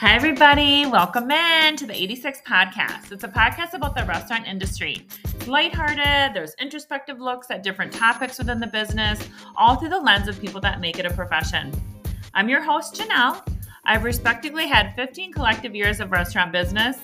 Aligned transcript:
Hi, 0.00 0.14
everybody. 0.14 0.86
Welcome 0.86 1.28
in 1.32 1.74
to 1.74 1.84
the 1.84 1.92
86 1.92 2.42
podcast. 2.46 3.10
It's 3.10 3.24
a 3.24 3.28
podcast 3.28 3.74
about 3.74 3.96
the 3.96 4.04
restaurant 4.04 4.46
industry. 4.46 5.04
It's 5.24 5.48
lighthearted, 5.48 6.36
there's 6.36 6.54
introspective 6.60 7.18
looks 7.18 7.50
at 7.50 7.64
different 7.64 7.92
topics 7.92 8.38
within 8.38 8.60
the 8.60 8.68
business, 8.68 9.20
all 9.56 9.74
through 9.74 9.88
the 9.88 9.98
lens 9.98 10.28
of 10.28 10.40
people 10.40 10.60
that 10.60 10.78
make 10.78 11.00
it 11.00 11.04
a 11.04 11.12
profession. 11.12 11.72
I'm 12.32 12.48
your 12.48 12.62
host, 12.62 12.94
Janelle. 12.94 13.44
I've 13.86 14.04
respectively 14.04 14.68
had 14.68 14.94
15 14.94 15.32
collective 15.32 15.74
years 15.74 15.98
of 15.98 16.12
restaurant 16.12 16.52
business. 16.52 16.98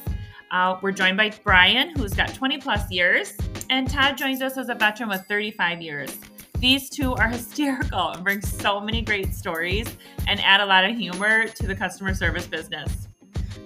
Uh, 0.52 0.78
we're 0.80 0.92
joined 0.92 1.16
by 1.16 1.32
Brian, 1.42 1.96
who's 1.96 2.14
got 2.14 2.32
20 2.32 2.58
plus 2.58 2.88
years, 2.92 3.36
and 3.70 3.90
Todd 3.90 4.16
joins 4.16 4.40
us 4.40 4.56
as 4.56 4.68
a 4.68 4.74
veteran 4.76 5.08
with 5.08 5.26
35 5.26 5.82
years. 5.82 6.16
These 6.64 6.88
two 6.88 7.12
are 7.12 7.28
hysterical 7.38 8.08
and 8.12 8.24
bring 8.24 8.40
so 8.40 8.80
many 8.80 9.02
great 9.02 9.34
stories 9.34 9.86
and 10.26 10.40
add 10.40 10.62
a 10.62 10.64
lot 10.66 10.88
of 10.88 10.96
humor 10.96 11.46
to 11.46 11.66
the 11.66 11.74
customer 11.74 12.14
service 12.14 12.46
business. 12.46 13.06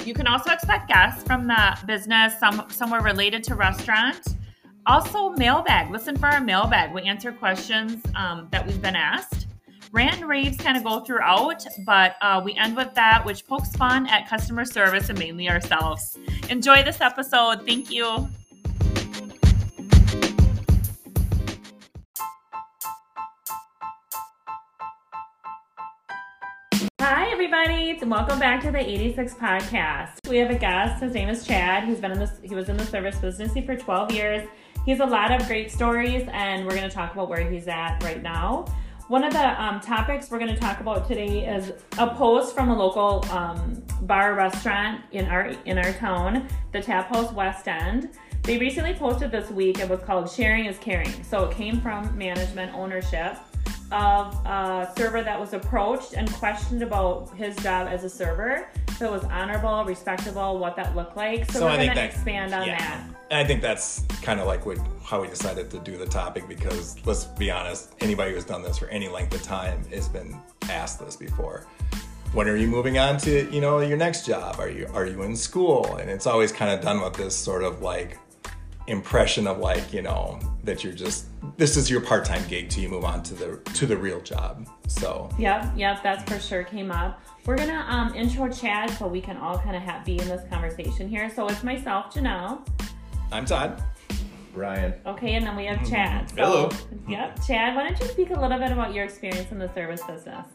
You 0.05 0.15
can 0.15 0.27
also 0.27 0.51
expect 0.51 0.88
guests 0.88 1.23
from 1.23 1.47
the 1.47 1.79
business, 1.87 2.37
some 2.41 2.66
somewhere 2.71 3.01
related 3.01 3.45
to 3.45 3.55
restaurant. 3.55 4.27
Also, 4.87 5.29
mailbag. 5.30 5.93
Listen 5.93 6.19
for 6.19 6.27
our 6.27 6.41
mailbag. 6.41 6.93
We 6.93 7.02
answer 7.02 7.30
questions 7.30 8.02
um, 8.16 8.48
that 8.51 8.66
we've 8.66 8.83
been 8.83 8.97
asked. 8.97 9.46
Rant 9.93 10.16
and 10.16 10.29
raves 10.29 10.57
kind 10.57 10.77
of 10.77 10.83
go 10.83 10.99
throughout, 10.99 11.65
but 11.87 12.16
uh, 12.21 12.43
we 12.45 12.55
end 12.55 12.74
with 12.74 12.93
that, 12.95 13.24
which 13.24 13.46
pokes 13.46 13.77
fun 13.77 14.09
at 14.09 14.29
customer 14.29 14.65
service 14.65 15.09
and 15.09 15.21
mainly 15.21 15.49
ourselves. 15.49 16.19
Enjoy 16.51 16.83
this 16.83 17.01
episode. 17.01 17.65
Thank 17.65 17.93
you. 17.93 18.29
Hi, 27.10 27.30
everybody, 27.30 27.98
welcome 28.04 28.38
back 28.38 28.62
to 28.64 28.70
the 28.70 28.78
86 28.78 29.32
podcast. 29.32 30.28
We 30.28 30.37
have 30.37 30.51
a 30.51 30.59
guest. 30.59 31.02
His 31.02 31.14
name 31.14 31.30
is 31.30 31.46
Chad. 31.46 31.88
He's 31.88 32.01
been 32.01 32.12
in 32.12 32.18
this. 32.18 32.32
He 32.42 32.54
was 32.54 32.68
in 32.68 32.76
the 32.76 32.84
service 32.84 33.16
business 33.16 33.54
for 33.64 33.74
12 33.74 34.12
years. 34.12 34.46
He 34.84 34.90
has 34.90 35.01
a 35.01 35.06
lot 35.06 35.32
of 35.32 35.46
great 35.46 35.70
stories, 35.70 36.29
and 36.30 36.66
we're 36.66 36.76
going 36.76 36.86
to 36.86 36.95
talk 36.95 37.14
about 37.14 37.30
where 37.30 37.51
he's 37.51 37.66
at 37.66 38.04
right 38.04 38.23
now. 38.23 38.66
One 39.09 39.24
of 39.24 39.32
the 39.32 39.62
um, 39.62 39.80
topics 39.80 40.30
we're 40.30 40.38
going 40.38 40.54
to 40.54 40.60
talk 40.60 40.80
about 40.80 41.09
today 41.09 41.48
is 41.48 41.73
a 41.96 42.14
post 42.14 42.54
from 42.54 42.68
a 42.68 42.79
local 42.79 43.24
um, 43.30 43.82
bar 44.02 44.34
restaurant 44.34 45.01
in 45.12 45.24
our 45.29 45.54
in 45.64 45.79
our 45.79 45.95
town, 45.95 46.46
the 46.73 46.80
Taphouse 46.80 47.32
West 47.32 47.68
End. 47.68 48.10
They 48.42 48.59
recently 48.59 48.92
posted 48.92 49.30
this 49.30 49.51
week. 49.51 49.79
It 49.79 49.88
was 49.88 50.01
called 50.01 50.30
"Sharing 50.30 50.66
is 50.66 50.76
Caring." 50.76 51.24
So 51.24 51.46
it 51.46 51.56
came 51.56 51.80
from 51.80 52.18
management 52.18 52.74
ownership 52.74 53.38
of 53.91 54.35
a 54.47 54.93
server 54.97 55.23
that 55.23 55.39
was 55.39 55.53
approached 55.53 56.15
and 56.15 56.31
questioned 56.35 56.83
about 56.83 57.35
his 57.37 57.57
job 57.57 57.89
as 57.89 58.05
a 58.05 58.11
server. 58.11 58.69
So 58.99 59.07
it 59.07 59.13
was 59.13 59.25
honorable, 59.25 59.85
respectable, 59.85 60.59
what 60.59 60.77
that 60.77 60.97
looked 60.97 61.17
like. 61.17 61.51
So, 61.51 61.61
So 61.61 61.69
I 61.69 61.73
we're 61.73 61.77
think 61.79 61.95
going 61.95 62.09
to 62.09 62.15
expand 62.15 62.55
on 62.55 62.66
yeah. 62.66 62.79
that. 62.79 63.05
I 63.31 63.45
think 63.45 63.63
that's 63.63 64.05
kind 64.22 64.41
of 64.41 64.47
like 64.47 64.66
what, 64.66 64.78
how 65.05 65.21
we 65.22 65.28
decided 65.28 65.71
to 65.71 65.78
do 65.78 65.97
the 65.97 66.06
topic 66.06 66.49
because 66.49 66.97
let's 67.06 67.25
be 67.25 67.50
honest, 67.50 67.94
anybody 68.00 68.33
who's 68.33 68.44
done 68.44 68.62
this 68.62 68.78
for 68.78 68.89
any 68.89 69.09
length 69.09 69.34
of 69.34 69.43
time 69.43 69.84
has 69.91 70.09
been 70.09 70.39
asked 70.69 70.99
this 70.99 71.16
before. 71.16 71.66
When 72.33 72.49
are 72.49 72.56
you 72.56 72.66
moving 72.66 72.99
on 72.99 73.16
to 73.19 73.50
you 73.50 73.61
know 73.61 73.81
your 73.81 73.97
next 73.97 74.27
job? 74.27 74.56
Are 74.59 74.69
you 74.69 74.87
are 74.93 75.06
you 75.06 75.22
in 75.22 75.34
school? 75.34 75.97
And 75.97 76.11
it's 76.11 76.27
always 76.27 76.53
kind 76.53 76.71
of 76.71 76.84
done 76.84 77.00
with 77.00 77.15
this 77.15 77.34
sort 77.34 77.62
of 77.62 77.81
like 77.81 78.19
impression 78.89 79.47
of 79.47 79.59
like 79.59 79.93
you 79.93 80.03
know 80.03 80.41
that 80.65 80.83
you're 80.83 80.93
just 80.93 81.27
this 81.56 81.77
is 81.77 81.91
your 81.91 82.00
part 82.00 82.25
time 82.25 82.43
gig 82.49 82.69
till 82.69 82.83
you 82.83 82.89
move 82.89 83.05
on 83.05 83.22
to 83.22 83.34
the 83.34 83.56
to 83.75 83.87
the 83.87 83.97
real 83.97 84.21
job. 84.21 84.69
So 84.89 85.28
Yep, 85.39 85.72
yep, 85.77 86.03
that's 86.03 86.31
for 86.31 86.41
sure 86.41 86.65
came 86.65 86.91
up. 86.91 87.22
We're 87.47 87.56
gonna 87.56 87.84
um, 87.89 88.15
intro 88.15 88.49
Chad 88.49 88.91
so 88.91 89.06
we 89.06 89.21
can 89.21 89.37
all 89.37 89.59
kind 89.59 89.77
of 89.77 89.83
have 89.83 90.05
be 90.05 90.19
in 90.19 90.28
this 90.28 90.43
conversation 90.50 91.09
here. 91.09 91.31
So 91.31 91.47
it's 91.48 91.62
myself, 91.62 92.12
Janelle. 92.12 92.66
I'm 93.31 93.44
Todd. 93.44 93.82
Brian. 94.54 94.94
Okay, 95.06 95.34
and 95.34 95.47
then 95.47 95.54
we 95.54 95.66
have 95.66 95.88
Chad. 95.88 96.31
So, 96.31 96.37
Hello. 96.37 96.71
Yep, 97.06 97.47
Chad. 97.47 97.77
Why 97.77 97.84
don't 97.84 98.00
you 98.00 98.06
speak 98.06 98.31
a 98.31 98.41
little 98.41 98.59
bit 98.59 98.72
about 98.72 98.93
your 98.93 99.04
experience 99.04 99.53
in 99.53 99.59
the 99.59 99.72
service 99.72 100.03
business? 100.03 100.47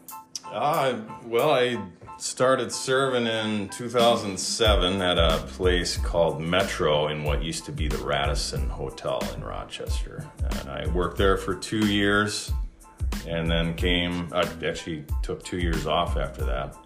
Uh, 0.54 1.00
well, 1.26 1.50
I 1.50 1.76
started 2.16 2.70
serving 2.70 3.26
in 3.26 3.68
2007 3.70 5.02
at 5.02 5.18
a 5.18 5.38
place 5.48 5.96
called 5.96 6.40
Metro 6.40 7.08
in 7.08 7.24
what 7.24 7.42
used 7.42 7.64
to 7.64 7.72
be 7.72 7.88
the 7.88 7.98
Radisson 7.98 8.68
Hotel 8.68 9.20
in 9.34 9.42
Rochester. 9.42 10.24
And 10.60 10.70
I 10.70 10.86
worked 10.94 11.18
there 11.18 11.36
for 11.36 11.56
two 11.56 11.84
years 11.88 12.52
and 13.26 13.50
then 13.50 13.74
came, 13.74 14.28
I 14.32 14.48
actually 14.64 15.04
took 15.24 15.42
two 15.42 15.58
years 15.58 15.88
off 15.88 16.16
after 16.16 16.44
that. 16.44 16.76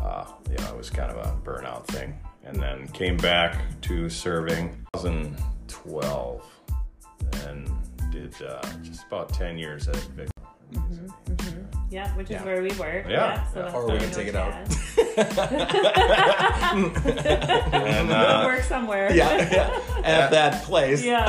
Uh, 0.00 0.26
you 0.48 0.56
know, 0.58 0.68
it 0.68 0.76
was 0.76 0.88
kind 0.88 1.10
of 1.10 1.16
a 1.16 1.36
burnout 1.42 1.84
thing. 1.88 2.16
And 2.44 2.62
then 2.62 2.86
came 2.88 3.16
back 3.16 3.60
to 3.82 4.08
serving 4.08 4.86
2012 4.94 6.44
and 7.44 7.68
did 8.12 8.40
uh, 8.40 8.62
just 8.84 9.04
about 9.08 9.34
10 9.34 9.58
years 9.58 9.88
at 9.88 9.96
Vic. 9.96 10.28
Yeah, 11.90 12.08
which 12.16 12.26
is 12.26 12.32
Yeah. 12.32 12.44
where 12.44 12.62
we 12.62 12.70
work. 12.72 13.06
Yeah. 13.08 13.44
so 13.52 13.60
Yeah. 13.60 13.72
Or 13.72 13.86
we 13.86 13.92
we 13.94 13.98
can 13.98 14.10
take 14.10 14.28
it 14.28 14.36
out. 14.36 14.52
Chad. 14.52 14.68
And, 17.88 18.08
we 18.08 18.14
uh, 18.14 18.44
work 18.44 18.62
somewhere. 18.62 19.12
yeah, 19.12 19.48
yeah. 19.50 19.80
at 20.04 20.30
that 20.30 20.62
place 20.64 21.02
yeah. 21.04 21.26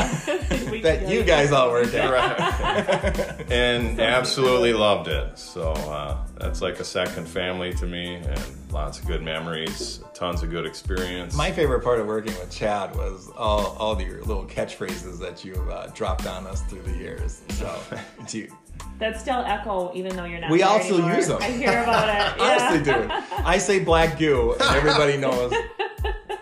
We- 0.69 0.81
that 0.81 1.07
you 1.07 1.23
guys 1.23 1.51
all 1.51 1.69
work 1.71 1.93
at. 1.93 2.09
Right. 2.09 3.51
and 3.51 3.99
absolutely 3.99 4.73
loved 4.73 5.07
it. 5.07 5.37
So 5.37 5.71
uh, 5.71 6.17
that's 6.37 6.61
like 6.61 6.79
a 6.79 6.83
second 6.83 7.27
family 7.27 7.73
to 7.75 7.85
me, 7.85 8.15
and 8.15 8.39
lots 8.71 8.99
of 8.99 9.07
good 9.07 9.23
memories, 9.23 10.01
tons 10.13 10.43
of 10.43 10.49
good 10.49 10.65
experience. 10.65 11.35
My 11.35 11.51
favorite 11.51 11.83
part 11.83 11.99
of 11.99 12.07
working 12.07 12.33
with 12.33 12.51
Chad 12.51 12.95
was 12.95 13.29
all, 13.37 13.75
all 13.79 13.95
the 13.95 14.03
your 14.03 14.21
little 14.23 14.45
catchphrases 14.45 15.19
that 15.19 15.43
you've 15.45 15.69
uh, 15.69 15.87
dropped 15.87 16.27
on 16.27 16.45
us 16.47 16.61
through 16.63 16.81
the 16.83 16.97
years. 16.97 17.41
So, 17.49 17.79
do 18.27 18.39
you, 18.39 18.57
That 19.00 19.19
still 19.19 19.40
echo 19.45 19.91
even 19.95 20.16
though 20.16 20.25
you're 20.25 20.40
not. 20.41 20.51
We 20.51 20.57
there 20.59 20.67
also 20.67 20.95
anymore. 20.95 21.16
use 21.16 21.29
'em. 21.29 21.38
I 21.41 21.45
hear 21.51 21.84
about 21.84 22.09
it. 22.09 22.41
honestly, 22.41 22.91
Yeah. 22.94 23.01
dude, 23.01 23.45
I 23.45 23.57
say 23.57 23.79
black 23.79 24.17
goo, 24.19 24.53
and 24.59 24.62
everybody 24.75 25.16
knows 25.25 25.53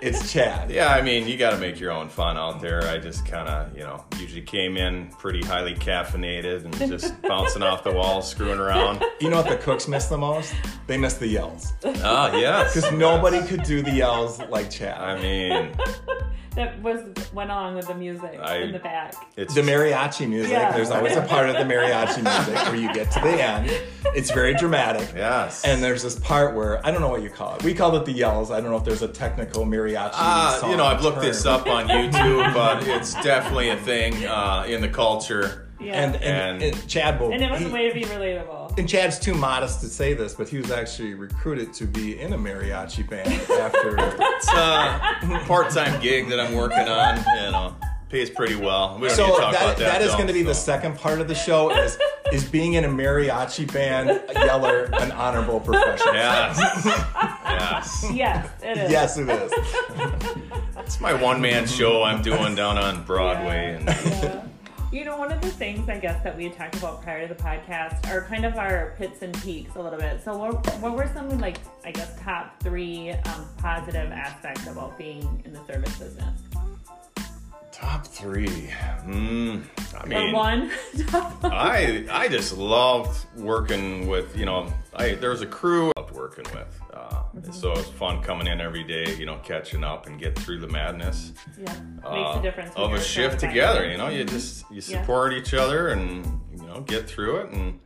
it's 0.01 0.31
Chad. 0.31 0.69
yeah, 0.71 0.89
I 0.93 1.01
mean, 1.01 1.27
you 1.27 1.37
got 1.37 1.51
to 1.51 1.57
make 1.57 1.79
your 1.79 1.91
own 1.91 2.07
fun 2.09 2.37
out 2.37 2.61
there. 2.61 2.83
I 2.87 2.97
just 2.99 3.25
kind 3.25 3.47
of, 3.49 3.75
you 3.75 3.83
know, 3.83 4.05
usually 4.19 4.41
came 4.43 4.77
in 4.77 5.07
pretty 5.19 5.41
highly 5.43 5.73
caffeinated 5.75 6.65
and 6.65 6.75
just 6.77 7.19
bouncing 7.27 7.63
off 7.63 7.83
the 7.83 7.91
walls, 7.91 8.29
screwing 8.29 8.59
around. 8.59 9.03
You 9.19 9.29
know 9.29 9.37
what 9.37 9.49
the 9.49 9.57
cooks 9.57 9.87
miss 9.87 10.05
the 10.05 10.17
most? 10.17 10.53
They 10.87 10.97
miss 10.97 11.15
the 11.15 11.27
yells 11.27 11.73
Ah, 12.03 12.31
yes. 12.35 12.73
because 12.75 12.91
nobody 12.93 13.41
could 13.47 13.63
do 13.63 13.81
the 13.81 13.91
yells 13.91 14.39
like 14.49 14.69
Chad. 14.69 14.99
I 15.01 15.19
mean, 15.21 15.75
that 16.57 16.81
was 16.81 16.99
went 17.33 17.49
along 17.51 17.75
with 17.75 17.87
the 17.87 17.93
music 17.95 18.37
I- 18.41 18.57
in 18.57 18.71
the 18.73 18.79
back. 18.79 19.13
it's 19.37 19.53
the 19.53 19.61
mariachi 19.61 20.27
music. 20.27 20.51
Yeah. 20.51 20.71
There's 20.73 20.91
always 20.91 21.15
a 21.15 21.21
part 21.21 21.47
of 21.49 21.55
the 21.55 21.63
mariachi 21.63 22.23
music 22.23 22.55
where 22.65 22.75
you 22.75 22.91
get 22.93 23.09
to 23.11 23.19
the 23.21 23.41
end. 23.41 23.71
It's 24.15 24.31
very 24.31 24.53
dramatic. 24.55 25.07
Yes. 25.15 25.63
And 25.63 25.81
there's 25.83 26.03
this 26.03 26.17
part 26.19 26.55
where 26.55 26.85
I 26.85 26.91
don't 26.91 27.01
know 27.01 27.09
what 27.09 27.21
you 27.21 27.29
call 27.29 27.55
it. 27.55 27.63
We 27.63 27.73
called 27.73 27.95
it 27.95 28.05
the 28.05 28.11
yells. 28.11 28.51
I 28.51 28.59
don't 28.59 28.71
know 28.71 28.77
if 28.77 28.83
there's 28.83 29.01
a 29.03 29.07
technical 29.07 29.65
mariachi. 29.65 30.09
Uh, 30.13 30.59
song 30.59 30.71
you 30.71 30.77
know, 30.77 30.85
I've 30.85 31.03
looked 31.03 31.21
this 31.21 31.45
up 31.45 31.67
on 31.67 31.87
YouTube, 31.87 32.53
but 32.53 32.85
it's 32.87 33.13
definitely 33.23 33.69
a 33.69 33.77
thing 33.77 34.25
uh, 34.25 34.65
in 34.67 34.81
the 34.81 34.89
culture. 34.89 35.69
Yeah. 35.79 35.93
And 36.03 36.15
and, 36.15 36.63
And- 36.63 36.75
and 36.75 36.87
Chad 36.89 37.19
will. 37.19 37.31
And 37.31 37.43
it 37.43 37.51
was 37.51 37.59
he- 37.61 37.67
a 37.67 37.71
way 37.71 37.87
to 37.87 37.93
be 37.93 38.03
relatable. 38.05 38.66
And 38.77 38.87
Chad's 38.87 39.19
too 39.19 39.33
modest 39.33 39.81
to 39.81 39.87
say 39.87 40.13
this, 40.13 40.35
but 40.35 40.47
he 40.47 40.57
was 40.57 40.71
actually 40.71 41.13
recruited 41.13 41.73
to 41.73 41.85
be 41.85 42.19
in 42.19 42.33
a 42.33 42.37
mariachi 42.37 43.07
band 43.09 43.29
after. 43.51 43.97
It's 44.37 44.53
a 44.53 45.43
part-time 45.47 45.99
gig 45.99 46.29
that 46.29 46.39
I'm 46.39 46.53
working 46.53 46.87
on. 46.87 47.17
You 47.17 47.51
know, 47.51 47.75
pays 48.09 48.29
pretty 48.29 48.55
well. 48.55 48.97
We 49.01 49.09
so 49.09 49.27
talk 49.27 49.51
that, 49.51 49.61
about 49.61 49.77
that. 49.77 49.99
that 49.99 50.01
is 50.03 50.13
going 50.13 50.27
to 50.27 50.33
be 50.33 50.43
the 50.43 50.53
second 50.53 50.95
part 50.97 51.19
of 51.19 51.27
the 51.27 51.33
show 51.33 51.71
is 51.71 51.97
is 52.31 52.45
being 52.45 52.73
in 52.73 52.85
a 52.85 52.87
mariachi 52.87 53.71
band 53.73 54.21
yeller 54.35 54.89
an 54.93 55.11
honorable 55.11 55.59
profession. 55.59 56.13
Yes. 56.13 56.59
yes. 56.85 58.05
yes, 58.13 58.49
it 58.63 58.77
is. 58.77 58.91
Yes, 58.91 59.17
it 59.17 59.27
is. 59.27 59.51
It's 60.77 61.01
my 61.01 61.13
one-man 61.13 61.65
show 61.65 62.03
I'm 62.03 62.21
doing 62.21 62.53
down 62.53 62.77
on 62.77 63.03
Broadway, 63.05 63.75
and 63.79 63.87
Yeah. 63.87 64.43
You 64.89 65.03
know, 65.03 65.17
one 65.17 65.33
of 65.33 65.41
the 65.41 65.49
things 65.49 65.89
I 65.89 65.99
guess 65.99 66.23
that 66.23 66.37
we 66.37 66.45
had 66.45 66.53
talked 66.53 66.77
about 66.77 67.01
prior 67.01 67.27
to 67.27 67.33
the 67.33 67.39
podcast 67.41 68.09
are 68.09 68.21
kind 68.21 68.45
of 68.45 68.55
our 68.55 68.95
pits 68.97 69.21
and 69.21 69.33
peaks 69.41 69.75
a 69.75 69.81
little 69.81 69.99
bit. 69.99 70.23
So, 70.23 70.37
what, 70.37 70.65
what 70.79 70.95
were 70.95 71.11
some 71.13 71.37
like 71.39 71.57
I 71.83 71.91
guess 71.91 72.17
top 72.21 72.63
three 72.63 73.11
um, 73.11 73.45
positive 73.57 74.13
aspects 74.13 74.65
about 74.67 74.97
being 74.97 75.41
in 75.43 75.51
the 75.51 75.63
service 75.65 75.97
business? 75.99 76.46
Top 77.77 78.05
three. 78.07 78.47
Mm, 79.05 79.63
I 80.01 80.05
mean, 80.05 80.31
one? 80.33 80.69
One. 81.11 81.51
I 81.51 82.05
I 82.11 82.27
just 82.27 82.57
loved 82.57 83.25
working 83.37 84.07
with 84.07 84.35
you 84.37 84.45
know 84.45 84.71
I 84.95 85.11
there 85.15 85.29
was 85.29 85.41
a 85.41 85.45
crew 85.45 85.91
I 85.95 86.01
loved 86.01 86.13
working 86.15 86.45
with. 86.53 86.79
Uh, 86.93 87.23
So 87.51 87.71
it's 87.73 87.89
fun 87.89 88.21
coming 88.23 88.47
in 88.47 88.59
every 88.59 88.83
day, 88.83 89.15
you 89.15 89.25
know, 89.25 89.37
catching 89.43 89.83
up 89.83 90.07
and 90.07 90.19
get 90.19 90.37
through 90.39 90.59
the 90.59 90.67
madness 90.67 91.33
yeah, 91.57 91.73
makes 92.11 92.35
uh, 92.35 92.39
a 92.39 92.41
difference. 92.41 92.71
of 92.75 92.93
a 92.93 93.01
shift 93.01 93.39
together. 93.39 93.89
You 93.89 93.97
know, 93.97 94.09
you 94.09 94.23
just 94.23 94.65
you 94.71 94.77
Yeah. 94.83 94.99
support 95.01 95.33
each 95.33 95.53
other 95.53 95.89
and 95.89 96.25
you 96.51 96.65
know 96.67 96.81
get 96.81 97.07
through 97.07 97.37
it 97.41 97.51
and 97.53 97.79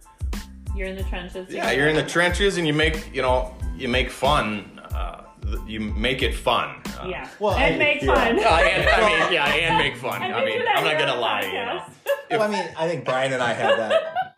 You're 0.76 0.88
in 0.88 0.96
the 0.96 1.04
trenches. 1.04 1.48
yeah, 1.50 1.72
you're 1.72 1.90
in 1.90 1.96
the 1.98 2.08
trenches 2.16 2.58
and 2.58 2.66
you 2.66 2.74
make 2.74 3.14
you 3.14 3.22
know 3.22 3.54
you 3.76 3.88
make 3.90 4.10
fun. 4.10 4.80
Uh, 4.94 5.24
you 5.68 5.80
make 5.80 6.22
it 6.22 6.34
fun. 6.36 6.76
Uh, 7.00 7.08
Yeah. 7.08 7.28
well, 7.40 7.56
and 7.56 7.76
I- 7.76 7.78
make 7.78 8.02
yeah. 8.02 8.14
fun. 8.14 8.40
uh, 8.40 8.42
and, 8.42 8.90
I 8.90 9.20
mean, 9.26 9.34
yeah, 9.34 9.46
and 9.48 9.78
make 9.78 9.96
fun. 9.98 10.22
And 10.24 10.34
I 10.36 10.46
mean, 10.46 10.62
I'm 10.74 10.84
not 10.84 10.98
gonna 11.00 11.12
on 11.12 11.18
the 11.18 11.22
lie, 11.22 11.42
you 11.42 11.54
know. 11.54 11.80
podcast. 11.80 11.92
well, 12.32 12.42
I 12.44 12.48
mean, 12.48 12.66
I 12.78 12.88
think 12.88 13.06
Brian 13.06 13.34
and 13.34 13.42
I 13.44 13.54
had 13.54 13.78
that. 13.78 14.36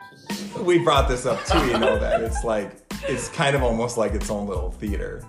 We 0.62 0.78
brought 0.80 1.10
this 1.10 1.26
up 1.26 1.44
too. 1.46 1.60
You 1.68 1.78
know 1.78 1.98
that 2.00 2.22
it's 2.22 2.44
like 2.44 2.72
it's 3.08 3.28
kind 3.30 3.56
of 3.56 3.64
almost 3.64 3.98
like 3.98 4.14
its 4.14 4.30
own 4.30 4.48
little 4.48 4.72
theater. 4.72 5.24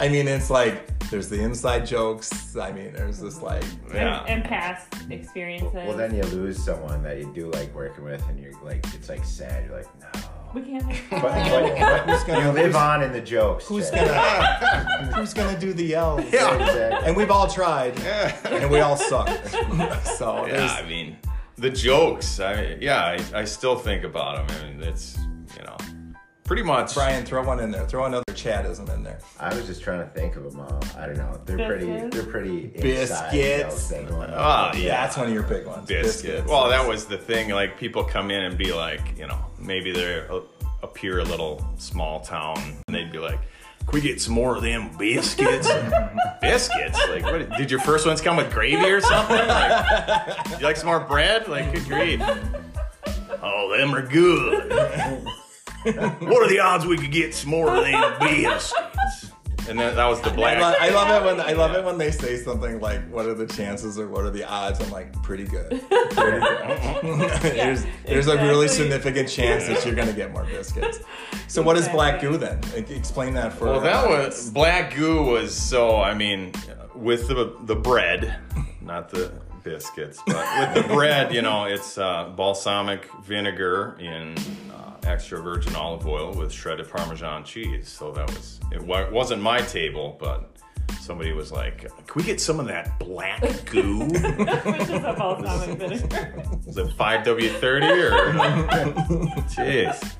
I 0.00 0.08
mean, 0.08 0.26
it's 0.26 0.50
like 0.50 0.98
there's 1.10 1.28
the 1.28 1.40
inside 1.40 1.86
jokes. 1.86 2.56
I 2.56 2.72
mean, 2.72 2.92
there's 2.92 3.20
this 3.20 3.40
like 3.42 3.62
Yeah. 3.94 4.20
And, 4.22 4.42
and 4.42 4.44
past 4.44 4.88
experiences. 5.10 5.72
Well, 5.74 5.96
then 5.96 6.14
you 6.16 6.22
lose 6.24 6.62
someone 6.62 7.02
that 7.04 7.18
you 7.18 7.30
do 7.34 7.50
like 7.52 7.72
working 7.74 8.02
with, 8.04 8.26
and 8.28 8.40
you're 8.40 8.52
like, 8.62 8.84
it's 8.94 9.08
like 9.08 9.24
sad. 9.24 9.66
You're 9.66 9.76
like, 9.76 10.00
no. 10.00 10.20
We 10.54 10.62
can't 10.62 10.86
make 10.86 11.02
But, 11.10 11.22
but, 11.22 11.78
but 11.78 12.00
Who's 12.10 12.24
gonna- 12.24 12.40
you 12.46 12.52
live 12.52 12.64
who's- 12.66 12.74
on 12.76 13.02
in 13.02 13.12
the 13.12 13.20
jokes. 13.20 13.66
who's 13.66 13.90
Chad. 13.90 14.06
gonna 14.06 15.12
who's 15.16 15.34
gonna 15.34 15.58
do 15.58 15.72
the 15.72 15.84
yells? 15.84 16.24
Yeah, 16.32 16.54
exactly. 16.54 17.08
And 17.08 17.16
we've 17.16 17.30
all 17.30 17.48
tried, 17.48 17.98
yeah. 18.00 18.36
and 18.44 18.70
we 18.70 18.80
all 18.80 18.96
suck. 18.96 19.28
so 20.04 20.46
Yeah, 20.46 20.76
I 20.78 20.86
mean, 20.86 21.16
the 21.56 21.70
jokes. 21.70 22.40
I 22.40 22.76
yeah, 22.80 23.16
I, 23.34 23.40
I 23.40 23.44
still 23.44 23.76
think 23.76 24.04
about 24.04 24.48
them. 24.48 24.56
I 24.62 24.70
mean, 24.72 24.82
it's 24.82 25.18
you 25.56 25.62
know, 25.64 25.76
pretty 26.52 26.66
much. 26.68 26.92
Brian, 26.92 27.24
throw 27.24 27.42
one 27.42 27.60
in 27.60 27.70
there. 27.70 27.86
Throw 27.86 28.04
another 28.04 28.24
Chadism 28.32 28.94
in 28.94 29.02
there. 29.02 29.18
I 29.40 29.54
was 29.54 29.66
just 29.66 29.80
trying 29.80 30.00
to 30.00 30.06
think 30.08 30.36
of 30.36 30.44
them 30.44 30.60
all. 30.60 30.84
I 30.98 31.06
don't 31.06 31.16
know. 31.16 31.40
They're 31.46 31.66
pretty. 31.66 31.86
They're 31.86 32.26
pretty. 32.26 32.66
Biscuits. 32.66 33.10
inside 33.10 33.60
jokes 33.62 33.88
that 33.88 34.06
go 34.06 34.16
on. 34.16 34.30
Ah, 34.34 34.74
yeah. 34.74 35.02
That's 35.02 35.16
one 35.16 35.28
of 35.28 35.32
your 35.32 35.44
big 35.44 35.66
ones. 35.66 35.88
biscuit. 35.88 36.30
Biscuits. 36.32 36.50
Well, 36.50 36.68
that 36.68 36.86
was 36.86 37.06
the 37.06 37.16
thing. 37.16 37.48
Like 37.48 37.78
people 37.78 38.04
come 38.04 38.30
in 38.30 38.42
and 38.42 38.58
be 38.58 38.70
like, 38.74 39.16
you 39.16 39.26
know, 39.26 39.38
maybe 39.58 39.92
they 39.92 40.26
appear 40.82 41.20
a 41.20 41.24
little 41.24 41.66
small 41.78 42.20
town, 42.20 42.58
and 42.86 42.94
they'd 42.94 43.10
be 43.10 43.18
like, 43.18 43.40
"Can 43.86 43.92
we 43.94 44.02
get 44.02 44.20
some 44.20 44.34
more 44.34 44.54
of 44.54 44.62
them 44.62 44.94
biscuits?" 44.98 45.68
biscuits? 46.42 46.98
Like, 47.08 47.22
what? 47.22 47.56
Did 47.56 47.70
your 47.70 47.80
first 47.80 48.06
ones 48.06 48.20
come 48.20 48.36
with 48.36 48.52
gravy 48.52 48.90
or 48.90 49.00
something? 49.00 49.36
Like, 49.38 50.50
you 50.60 50.66
like 50.66 50.76
some 50.76 50.88
more 50.88 51.00
bread? 51.00 51.48
Like, 51.48 51.72
good 51.72 51.86
grief. 51.86 52.20
Oh, 53.42 53.74
them 53.74 53.94
are 53.94 54.06
good. 54.06 55.26
what 56.20 56.42
are 56.42 56.48
the 56.48 56.60
odds 56.60 56.86
we 56.86 56.96
could 56.96 57.12
get 57.12 57.34
some 57.34 57.50
more 57.50 57.74
of 57.74 57.84
them 57.84 58.18
biscuits? 58.20 59.32
And 59.68 59.78
then 59.78 59.94
that 59.94 60.06
was 60.06 60.20
the 60.20 60.30
black. 60.30 60.58
I 60.58 60.60
love, 60.60 60.74
I 60.80 60.88
love 60.90 61.22
it 61.22 61.26
when 61.26 61.40
I 61.40 61.52
love 61.52 61.74
it 61.76 61.84
when 61.84 61.96
they 61.96 62.10
say 62.10 62.36
something 62.36 62.80
like, 62.80 63.08
"What 63.10 63.26
are 63.26 63.34
the 63.34 63.46
chances 63.46 63.96
or 63.98 64.08
what 64.08 64.24
are 64.24 64.30
the 64.30 64.44
odds?" 64.44 64.80
I'm 64.80 64.90
like, 64.90 65.12
"Pretty 65.22 65.44
good." 65.44 65.70
Pretty 65.90 66.40
good. 66.40 67.40
there's 67.42 67.86
there's 68.04 68.26
a 68.26 68.36
really 68.38 68.66
significant 68.66 69.28
chance 69.28 69.68
that 69.68 69.84
you're 69.86 69.94
gonna 69.94 70.12
get 70.12 70.32
more 70.32 70.44
biscuits. 70.44 71.00
So 71.46 71.62
what 71.62 71.76
is 71.76 71.88
black 71.88 72.20
goo 72.20 72.36
then? 72.36 72.60
Explain 72.74 73.34
that 73.34 73.52
for. 73.52 73.66
Well, 73.66 73.80
that 73.80 74.04
our 74.04 74.08
was 74.08 74.50
black 74.50 74.96
goo 74.96 75.22
was 75.22 75.56
so. 75.56 76.00
I 76.00 76.14
mean, 76.14 76.52
with 76.94 77.28
the 77.28 77.56
the 77.62 77.76
bread, 77.76 78.38
not 78.80 79.10
the 79.10 79.32
biscuits, 79.64 80.20
but 80.26 80.74
with 80.74 80.86
the 80.86 80.92
bread, 80.94 81.32
you 81.32 81.42
know, 81.42 81.64
it's 81.64 81.98
uh, 81.98 82.30
balsamic 82.36 83.08
vinegar 83.24 83.96
in 84.00 84.34
uh, 84.72 84.96
extra 85.04 85.40
virgin 85.42 85.74
olive 85.76 86.06
oil 86.06 86.32
with 86.34 86.52
shredded 86.52 86.88
Parmesan 86.90 87.44
cheese. 87.44 87.88
So 87.88 88.12
that 88.12 88.28
was 88.30 88.60
it. 88.72 88.82
wa- 88.82 89.10
wasn't 89.10 89.42
my 89.42 89.58
table, 89.60 90.16
but 90.20 90.50
somebody 91.00 91.32
was 91.32 91.50
like, 91.52 91.78
"Can 92.06 92.14
we 92.16 92.22
get 92.22 92.40
some 92.40 92.60
of 92.60 92.66
that 92.66 92.98
black 92.98 93.40
goo?" 93.70 93.98
Which 94.06 94.14
is 94.16 94.90
a 95.04 95.14
balsamic 95.18 95.78
vinegar. 95.78 96.42
was 96.66 96.76
it 96.76 96.92
five 96.94 97.24
W 97.24 97.48
thirty 97.50 97.86
or? 97.86 98.10
Jeez. 99.54 100.14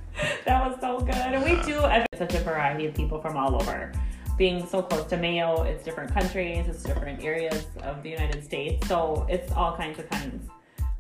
That 0.45 0.69
was 0.71 0.79
so 0.81 0.99
good. 1.01 1.15
And 1.15 1.43
we 1.43 1.61
do 1.63 1.81
have 1.81 2.07
such 2.19 2.35
a 2.35 2.41
variety 2.41 2.87
of 2.87 2.95
people 2.95 3.21
from 3.21 3.37
all 3.37 3.55
over. 3.55 3.93
Being 4.37 4.67
so 4.67 4.83
close 4.83 5.05
to 5.07 5.17
Mayo, 5.17 5.63
it's 5.63 5.85
different 5.85 6.13
countries, 6.13 6.67
it's 6.69 6.83
different 6.83 7.23
areas 7.23 7.67
of 7.83 8.03
the 8.03 8.11
United 8.11 8.43
States. 8.43 8.87
So 8.89 9.27
it's 9.29 9.53
all 9.53 9.77
kinds 9.77 9.99
of 9.99 10.09
kinds. 10.11 10.49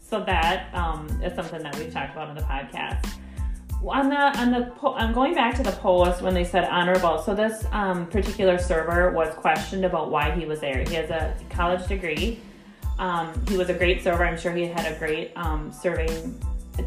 So 0.00 0.22
that 0.24 0.72
um, 0.74 1.08
is 1.22 1.34
something 1.34 1.62
that 1.62 1.76
we've 1.78 1.92
talked 1.92 2.12
about 2.12 2.28
in 2.28 2.34
the 2.34 2.42
podcast. 2.42 3.06
On 3.84 4.08
the 4.08 4.16
on 4.16 4.52
the 4.52 4.72
po- 4.76 4.94
I'm 4.94 5.12
going 5.12 5.34
back 5.34 5.56
to 5.56 5.62
the 5.62 5.72
post 5.72 6.22
when 6.22 6.34
they 6.34 6.44
said 6.44 6.64
honorable. 6.64 7.18
So 7.18 7.34
this 7.34 7.64
um, 7.72 8.06
particular 8.06 8.58
server 8.58 9.10
was 9.10 9.34
questioned 9.34 9.84
about 9.84 10.10
why 10.10 10.30
he 10.30 10.44
was 10.44 10.60
there. 10.60 10.84
He 10.86 10.94
has 10.94 11.10
a 11.10 11.34
college 11.50 11.88
degree. 11.88 12.40
Um, 12.98 13.34
he 13.48 13.56
was 13.56 13.70
a 13.70 13.74
great 13.74 14.04
server. 14.04 14.24
I'm 14.24 14.38
sure 14.38 14.52
he 14.52 14.66
had 14.66 14.86
a 14.86 14.96
great 14.98 15.32
um, 15.34 15.72
serving 15.72 16.40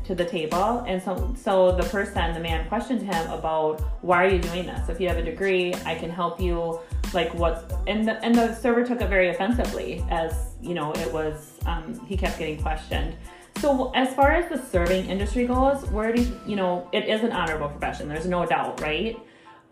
to 0.04 0.16
the 0.16 0.26
table. 0.26 0.84
And 0.88 1.02
so, 1.02 1.36
so 1.38 1.76
the 1.76 1.84
person, 1.84 2.34
the 2.34 2.40
man, 2.40 2.68
questioned 2.68 3.02
him 3.02 3.32
about 3.32 3.82
why 4.02 4.26
are 4.26 4.30
you 4.30 4.40
doing 4.40 4.66
this? 4.66 4.90
If 4.90 5.00
you 5.00 5.08
have 5.08 5.18
a 5.18 5.24
degree, 5.24 5.74
I 5.86 5.96
can 5.96 6.10
help 6.10 6.40
you. 6.40 6.80
Like 7.14 7.34
what's 7.34 7.64
and 7.88 8.06
the 8.06 8.22
and 8.26 8.36
the 8.36 8.54
server 8.56 8.84
took 8.84 9.00
it 9.00 9.08
very 9.08 9.30
offensively, 9.30 10.04
as 10.10 10.56
you 10.62 10.74
know, 10.74 10.92
it 10.94 11.14
was 11.14 11.60
um, 11.66 11.98
he 12.06 12.18
kept 12.18 12.38
getting 12.40 12.62
questioned. 12.62 13.16
So 13.60 13.92
as 13.94 14.14
far 14.14 14.32
as 14.32 14.50
the 14.50 14.64
serving 14.70 15.10
industry 15.10 15.48
goes, 15.48 15.86
where 15.92 16.12
do 16.12 16.22
you, 16.22 16.40
you 16.46 16.56
know 16.58 16.90
it 16.92 17.06
is 17.08 17.24
an 17.24 17.32
honorable 17.32 17.70
profession? 17.70 18.10
There's 18.10 18.26
no 18.26 18.46
doubt, 18.46 18.82
right? 18.82 19.18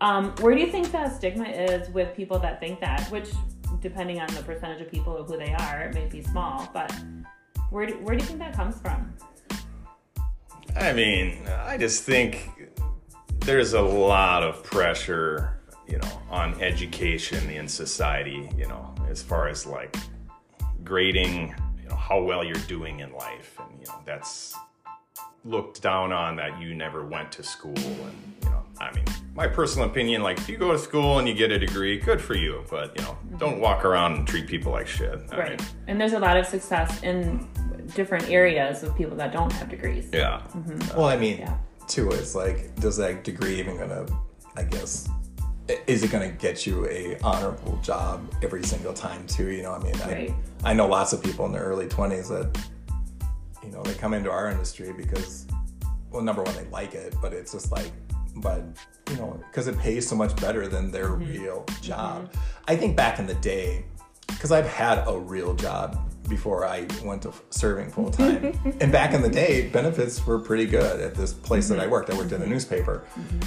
Um, 0.00 0.34
where 0.40 0.54
do 0.54 0.60
you 0.60 0.70
think 0.70 0.90
that 0.92 1.14
stigma 1.14 1.44
is 1.44 1.90
with 1.90 2.16
people 2.16 2.38
that 2.38 2.60
think 2.60 2.80
that? 2.80 3.06
Which, 3.10 3.30
depending 3.80 4.20
on 4.20 4.28
the 4.28 4.42
percentage 4.42 4.80
of 4.80 4.90
people 4.90 5.22
who 5.24 5.36
they 5.36 5.52
are, 5.52 5.82
it 5.82 5.94
may 5.94 6.06
be 6.06 6.22
small, 6.22 6.70
but 6.72 6.94
where 7.70 7.86
do, 7.86 7.94
where 7.98 8.16
do 8.16 8.22
you 8.22 8.28
think 8.28 8.38
that 8.38 8.54
comes 8.54 8.80
from? 8.80 9.12
I 10.76 10.92
mean, 10.92 11.38
I 11.64 11.76
just 11.76 12.02
think 12.02 12.50
there's 13.40 13.74
a 13.74 13.80
lot 13.80 14.42
of 14.42 14.62
pressure, 14.64 15.60
you 15.86 15.98
know, 15.98 16.22
on 16.30 16.60
education 16.60 17.48
in 17.48 17.68
society, 17.68 18.50
you 18.56 18.66
know, 18.66 18.94
as 19.08 19.22
far 19.22 19.48
as 19.48 19.66
like 19.66 19.96
grading, 20.82 21.54
you 21.80 21.88
know, 21.88 21.94
how 21.94 22.20
well 22.22 22.42
you're 22.42 22.54
doing 22.66 23.00
in 23.00 23.12
life. 23.12 23.56
And, 23.60 23.80
you 23.80 23.86
know, 23.86 24.00
that's 24.04 24.54
looked 25.44 25.80
down 25.80 26.12
on 26.12 26.36
that 26.36 26.60
you 26.60 26.74
never 26.74 27.04
went 27.04 27.30
to 27.32 27.42
school. 27.42 27.76
And, 27.76 28.34
you 28.42 28.50
know, 28.50 28.63
I 28.80 28.92
mean, 28.94 29.04
my 29.34 29.46
personal 29.46 29.88
opinion, 29.88 30.22
like, 30.22 30.38
if 30.38 30.48
you 30.48 30.56
go 30.56 30.72
to 30.72 30.78
school 30.78 31.18
and 31.18 31.28
you 31.28 31.34
get 31.34 31.50
a 31.52 31.58
degree, 31.58 31.98
good 31.98 32.20
for 32.20 32.34
you. 32.34 32.64
But, 32.70 32.96
you 32.98 33.04
know, 33.04 33.12
mm-hmm. 33.12 33.38
don't 33.38 33.60
walk 33.60 33.84
around 33.84 34.14
and 34.16 34.26
treat 34.26 34.46
people 34.46 34.72
like 34.72 34.86
shit. 34.86 35.20
I 35.32 35.36
Right. 35.38 35.58
mean, 35.60 35.68
And 35.88 36.00
there's 36.00 36.12
a 36.12 36.18
lot 36.18 36.36
of 36.36 36.46
success 36.46 37.02
in 37.02 37.46
different 37.94 38.28
areas 38.30 38.82
of 38.82 38.96
people 38.96 39.16
that 39.18 39.32
don't 39.32 39.52
have 39.52 39.68
degrees. 39.68 40.08
yeah. 40.12 40.42
Mm-hmm. 40.56 40.96
Well, 40.96 41.06
I 41.06 41.16
mean, 41.16 41.38
Yeah. 41.38 41.56
too, 41.86 42.10
it's 42.10 42.34
like, 42.34 42.74
does 42.76 42.96
that 42.96 43.22
degree 43.24 43.58
even 43.60 43.76
gonna, 43.78 44.06
I 44.56 44.62
guess, 44.64 45.08
is 45.86 46.02
it 46.02 46.10
gonna 46.10 46.30
get 46.30 46.66
you 46.66 46.86
a 46.88 47.18
honorable 47.22 47.76
job 47.82 48.26
every 48.42 48.62
single 48.64 48.92
time 48.92 49.26
too? 49.26 49.50
You 49.50 49.62
know, 49.62 49.72
I 49.72 49.78
mean, 49.78 49.94
Right. 50.00 50.34
I, 50.64 50.70
I 50.70 50.74
know 50.74 50.86
lots 50.86 51.12
of 51.12 51.22
people 51.22 51.46
in 51.46 51.52
their 51.52 51.62
early 51.62 51.88
twenties 51.88 52.28
that, 52.28 52.56
you 53.62 53.70
know, 53.70 53.82
they 53.82 53.94
come 53.94 54.14
into 54.14 54.30
our 54.30 54.50
industry 54.50 54.92
because, 54.92 55.46
well, 56.10 56.22
number 56.22 56.42
one, 56.42 56.54
they 56.56 56.64
like 56.66 56.94
it, 56.94 57.14
but 57.22 57.32
it's 57.32 57.52
just 57.52 57.70
like, 57.70 57.90
but 58.36 58.62
you 59.10 59.16
know, 59.16 59.40
because 59.50 59.66
it 59.66 59.78
pays 59.78 60.06
so 60.08 60.16
much 60.16 60.34
better 60.36 60.66
than 60.66 60.90
their 60.90 61.10
mm-hmm. 61.10 61.30
real 61.30 61.62
mm-hmm. 61.62 61.82
job. 61.82 62.32
I 62.66 62.76
think 62.76 62.96
back 62.96 63.18
in 63.18 63.26
the 63.26 63.34
day, 63.34 63.84
because 64.26 64.52
I've 64.52 64.66
had 64.66 65.06
a 65.06 65.18
real 65.18 65.54
job 65.54 66.10
before 66.28 66.64
I 66.64 66.86
went 67.04 67.22
to 67.22 67.28
f- 67.28 67.42
serving 67.50 67.90
full 67.90 68.10
time. 68.10 68.58
and 68.80 68.90
back 68.90 69.12
in 69.12 69.20
the 69.20 69.28
day, 69.28 69.68
benefits 69.68 70.26
were 70.26 70.38
pretty 70.38 70.64
good 70.64 71.00
at 71.00 71.14
this 71.14 71.32
place 71.32 71.68
that 71.68 71.78
I 71.78 71.82
mm-hmm. 71.82 71.92
worked. 71.92 72.10
I 72.10 72.16
worked 72.16 72.32
at 72.32 72.40
a 72.40 72.46
newspaper, 72.46 73.04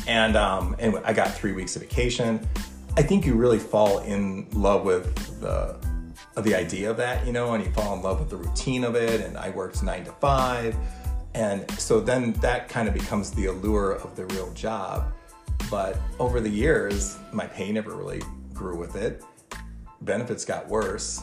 and 0.07 0.35
um, 0.35 0.75
and 0.79 0.97
I 1.03 1.13
got 1.13 1.33
three 1.33 1.53
weeks 1.53 1.75
of 1.75 1.81
vacation. 1.81 2.47
I 2.95 3.03
think 3.03 3.25
you 3.25 3.35
really 3.35 3.59
fall 3.59 3.99
in 3.99 4.47
love 4.53 4.83
with 4.83 5.39
the 5.41 5.77
of 6.37 6.43
the 6.43 6.53
idea 6.53 6.89
of 6.89 6.97
that, 6.97 7.25
you 7.25 7.33
know, 7.33 7.53
and 7.53 7.65
you 7.65 7.71
fall 7.71 7.95
in 7.95 8.01
love 8.03 8.19
with 8.19 8.29
the 8.29 8.37
routine 8.37 8.83
of 8.83 8.95
it. 8.95 9.21
And 9.21 9.37
I 9.37 9.49
worked 9.49 9.81
nine 9.81 10.05
to 10.05 10.11
five, 10.13 10.75
and 11.33 11.69
so 11.79 11.99
then 11.99 12.33
that 12.33 12.69
kind 12.69 12.87
of 12.87 12.93
becomes 12.93 13.31
the 13.31 13.45
allure 13.47 13.93
of 13.93 14.15
the 14.15 14.25
real 14.27 14.51
job. 14.53 15.13
But 15.69 15.97
over 16.19 16.39
the 16.39 16.49
years, 16.49 17.17
my 17.31 17.45
pay 17.47 17.71
never 17.71 17.95
really 17.95 18.21
grew 18.53 18.77
with 18.77 18.95
it. 18.95 19.23
Benefits 20.01 20.45
got 20.45 20.67
worse. 20.67 21.21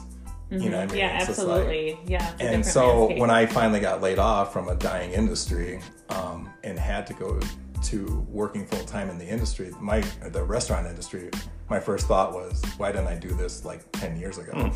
You 0.50 0.68
know 0.70 0.76
what 0.78 0.82
I 0.84 0.87
mean? 0.87 0.96
Yeah, 0.99 1.16
It's 1.16 1.26
just 1.26 1.38
like- 1.40 1.49
absolutely. 1.62 1.99
yeah. 2.06 2.32
and 2.38 2.64
so 2.64 2.99
landscape. 2.99 3.18
when 3.20 3.30
I 3.30 3.46
finally 3.46 3.80
got 3.80 4.00
laid 4.02 4.18
off 4.18 4.52
from 4.52 4.68
a 4.68 4.75
dying 4.76 5.11
industry 5.12 5.80
um, 6.11 6.49
and 6.62 6.78
had 6.78 7.06
to 7.08 7.14
go 7.14 7.40
to 7.84 8.26
working 8.30 8.64
full 8.66 8.84
time 8.84 9.11
in 9.11 9.18
the 9.18 9.26
industry, 9.26 9.73
my 9.80 10.00
the 10.23 10.44
restaurant 10.44 10.87
industry, 10.87 11.30
my 11.71 11.80
first 11.80 12.06
thought 12.06 12.33
was, 12.33 12.62
why 12.76 12.92
didn't 12.92 13.06
I 13.06 13.16
do 13.16 13.28
this 13.28 13.64
like 13.64 13.90
ten 13.92 14.18
years 14.18 14.38
ago? 14.38 14.71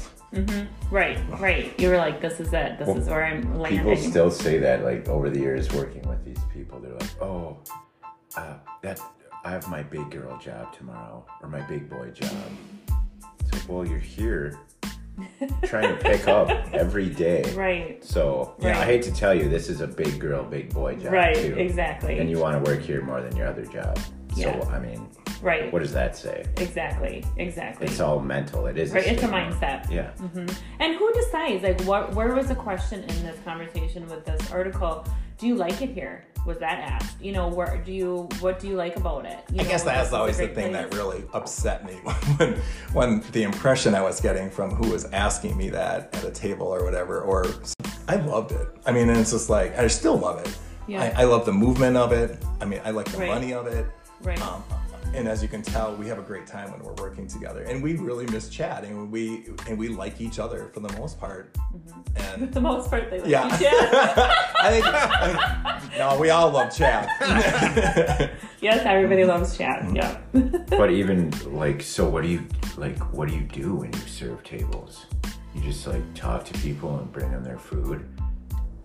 right, 0.90 1.18
right. 1.40 1.78
You 1.78 1.90
were 1.90 1.96
like, 1.98 2.20
this 2.20 2.40
is 2.40 2.52
it. 2.52 2.78
This 2.78 2.88
is 2.88 3.08
where 3.08 3.24
I'm 3.24 3.58
landing. 3.58 3.80
People 3.80 3.96
still 4.10 4.30
say 4.30 4.58
that, 4.58 4.84
like 4.84 5.08
over 5.08 5.30
the 5.30 5.38
years 5.38 5.70
working 5.72 6.02
with 6.08 6.24
these 6.24 6.42
people, 6.52 6.78
they're 6.80 6.94
like, 6.94 7.22
"Oh, 7.22 7.58
uh, 8.36 8.54
that 8.82 9.00
I 9.44 9.50
have 9.50 9.68
my 9.68 9.82
big 9.82 10.10
girl 10.10 10.38
job 10.38 10.72
tomorrow 10.72 11.24
or 11.42 11.48
my 11.48 11.60
big 11.62 11.88
boy 11.90 12.10
job." 12.10 12.30
It's 13.40 13.52
like, 13.52 13.68
well, 13.68 13.86
you're 13.86 13.98
here 13.98 14.58
trying 15.64 15.96
to 15.96 16.02
pick 16.02 16.28
up 16.28 16.48
every 16.72 17.08
day, 17.08 17.42
right, 17.54 18.04
So 18.04 18.54
yeah, 18.60 18.78
I 18.80 18.84
hate 18.84 19.02
to 19.02 19.12
tell 19.12 19.34
you, 19.34 19.48
this 19.48 19.68
is 19.68 19.80
a 19.80 19.86
big 19.86 20.18
girl, 20.20 20.44
big 20.44 20.72
boy 20.72 20.96
job 20.96 21.12
right, 21.12 21.34
too. 21.34 21.54
exactly. 21.56 22.18
And 22.18 22.30
you 22.30 22.38
want 22.38 22.62
to 22.62 22.70
work 22.70 22.80
here 22.80 23.02
more 23.02 23.20
than 23.20 23.34
your 23.36 23.46
other 23.48 23.64
job. 23.66 23.98
Yeah. 24.36 24.60
So 24.60 24.70
I 24.70 24.78
mean, 24.78 25.08
Right. 25.42 25.72
What 25.72 25.80
does 25.82 25.92
that 25.92 26.16
say? 26.16 26.44
Exactly. 26.56 27.24
Exactly. 27.36 27.86
It's 27.86 28.00
all 28.00 28.20
mental. 28.20 28.66
It 28.66 28.76
is. 28.78 28.92
right. 28.92 29.06
It's 29.06 29.22
a 29.22 29.28
mindset. 29.28 29.90
Yeah. 29.90 30.10
And 30.80 30.94
who 30.96 31.12
decides? 31.12 31.62
Like, 31.62 31.80
what? 31.82 32.14
Where 32.14 32.34
was 32.34 32.48
the 32.48 32.54
question 32.54 33.00
in 33.04 33.22
this 33.24 33.38
conversation 33.44 34.06
with 34.08 34.24
this 34.24 34.50
article? 34.50 35.06
Do 35.38 35.46
you 35.46 35.54
like 35.54 35.80
it 35.82 35.90
here? 35.90 36.24
Was 36.46 36.58
that 36.58 36.80
asked? 36.80 37.20
You 37.20 37.32
know, 37.32 37.46
where 37.48 37.80
do 37.84 37.92
you? 37.92 38.28
What 38.40 38.58
do 38.58 38.66
you 38.68 38.74
like 38.74 38.96
about 38.96 39.26
it? 39.26 39.38
You 39.52 39.60
I 39.60 39.62
know, 39.64 39.68
guess 39.68 39.84
that's 39.84 40.12
always 40.12 40.38
the 40.38 40.48
thing 40.48 40.72
place. 40.72 40.90
that 40.90 40.94
really 40.94 41.24
upset 41.32 41.84
me 41.84 41.92
when, 42.38 42.60
when 42.92 43.20
the 43.32 43.42
impression 43.44 43.94
I 43.94 44.02
was 44.02 44.20
getting 44.20 44.50
from 44.50 44.70
who 44.74 44.90
was 44.90 45.04
asking 45.06 45.56
me 45.56 45.68
that 45.70 46.14
at 46.16 46.24
a 46.24 46.30
table 46.30 46.66
or 46.66 46.82
whatever. 46.84 47.20
Or 47.20 47.46
I 48.08 48.16
loved 48.16 48.52
it. 48.52 48.66
I 48.86 48.92
mean, 48.92 49.08
and 49.10 49.18
it's 49.18 49.30
just 49.32 49.50
like 49.50 49.78
I 49.78 49.86
still 49.86 50.16
love 50.16 50.40
it. 50.44 50.56
Yeah. 50.88 51.12
I, 51.16 51.22
I 51.22 51.24
love 51.26 51.44
the 51.44 51.52
movement 51.52 51.96
of 51.96 52.12
it. 52.12 52.42
I 52.60 52.64
mean, 52.64 52.80
I 52.84 52.90
like 52.90 53.06
the 53.12 53.18
Right. 53.18 53.28
money 53.28 53.52
of 53.52 53.66
it. 53.66 53.86
Right. 54.22 54.40
Um, 54.40 54.64
and 55.14 55.26
as 55.28 55.42
you 55.42 55.48
can 55.48 55.62
tell, 55.62 55.94
we 55.96 56.06
have 56.08 56.18
a 56.18 56.22
great 56.22 56.46
time 56.46 56.70
when 56.70 56.82
we're 56.82 56.94
working 56.94 57.26
together, 57.26 57.62
and 57.62 57.82
we 57.82 57.96
really 57.96 58.26
miss 58.26 58.48
chatting. 58.48 59.10
We 59.10 59.46
and 59.68 59.78
we 59.78 59.88
like 59.88 60.20
each 60.20 60.38
other 60.38 60.70
for 60.74 60.80
the 60.80 60.92
most 60.98 61.18
part. 61.18 61.56
For 61.56 62.22
And 62.40 62.52
the 62.58 62.60
most 62.60 62.90
part, 62.90 63.10
they 63.10 63.20
like 63.20 63.28
yeah, 63.28 63.58
you. 63.58 63.66
Yeah. 63.66 64.32
I 64.62 64.70
think 64.70 64.84
I 64.86 65.78
think- 65.80 65.98
no, 65.98 66.18
we 66.18 66.30
all 66.30 66.50
love 66.50 66.74
Chad. 66.74 67.08
yes, 68.60 68.84
everybody 68.84 69.24
loves 69.24 69.56
Chad. 69.56 69.84
Mm-hmm. 69.84 69.96
Yeah. 69.96 70.18
But 70.70 70.90
even 70.90 71.30
like, 71.54 71.82
so 71.82 72.08
what 72.08 72.22
do 72.22 72.28
you 72.28 72.46
like? 72.76 72.98
What 73.12 73.28
do 73.28 73.34
you 73.34 73.42
do 73.42 73.74
when 73.76 73.92
you 73.92 73.98
serve 74.00 74.42
tables? 74.44 75.06
You 75.54 75.62
just 75.62 75.86
like 75.86 76.02
talk 76.14 76.44
to 76.44 76.54
people 76.58 76.98
and 76.98 77.10
bring 77.12 77.30
them 77.30 77.42
their 77.42 77.58
food. 77.58 78.06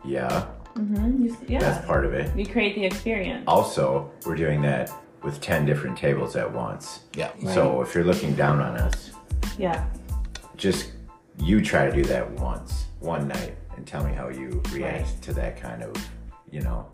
Yeah, 0.05 0.47
mm-hmm. 0.75 1.23
You- 1.25 1.37
yeah. 1.47 1.59
that's 1.59 1.85
part 1.85 2.05
of 2.05 2.13
it. 2.13 2.35
You 2.37 2.45
create 2.45 2.75
the 2.75 2.85
experience. 2.85 3.43
Also, 3.47 4.11
we're 4.25 4.35
doing 4.35 4.61
that 4.63 4.91
with 5.23 5.39
ten 5.41 5.65
different 5.65 5.97
tables 5.97 6.35
at 6.35 6.51
once. 6.51 7.01
yeah. 7.15 7.31
So 7.53 7.81
if 7.81 7.95
you're 7.95 8.03
looking 8.03 8.35
down 8.35 8.59
on 8.61 8.75
us, 8.77 9.11
Yeah. 9.57 9.85
just 10.57 10.91
you 11.37 11.61
try 11.61 11.85
to 11.89 11.91
do 11.95 12.03
that 12.05 12.29
once, 12.31 12.85
one 12.99 13.27
night, 13.27 13.55
and 13.75 13.85
tell 13.87 14.03
me 14.03 14.13
how 14.13 14.29
you 14.29 14.61
react 14.71 15.05
Right. 15.09 15.21
to 15.23 15.33
that 15.33 15.59
kind 15.59 15.81
of, 15.83 15.91
you 16.51 16.61
know, 16.61 16.85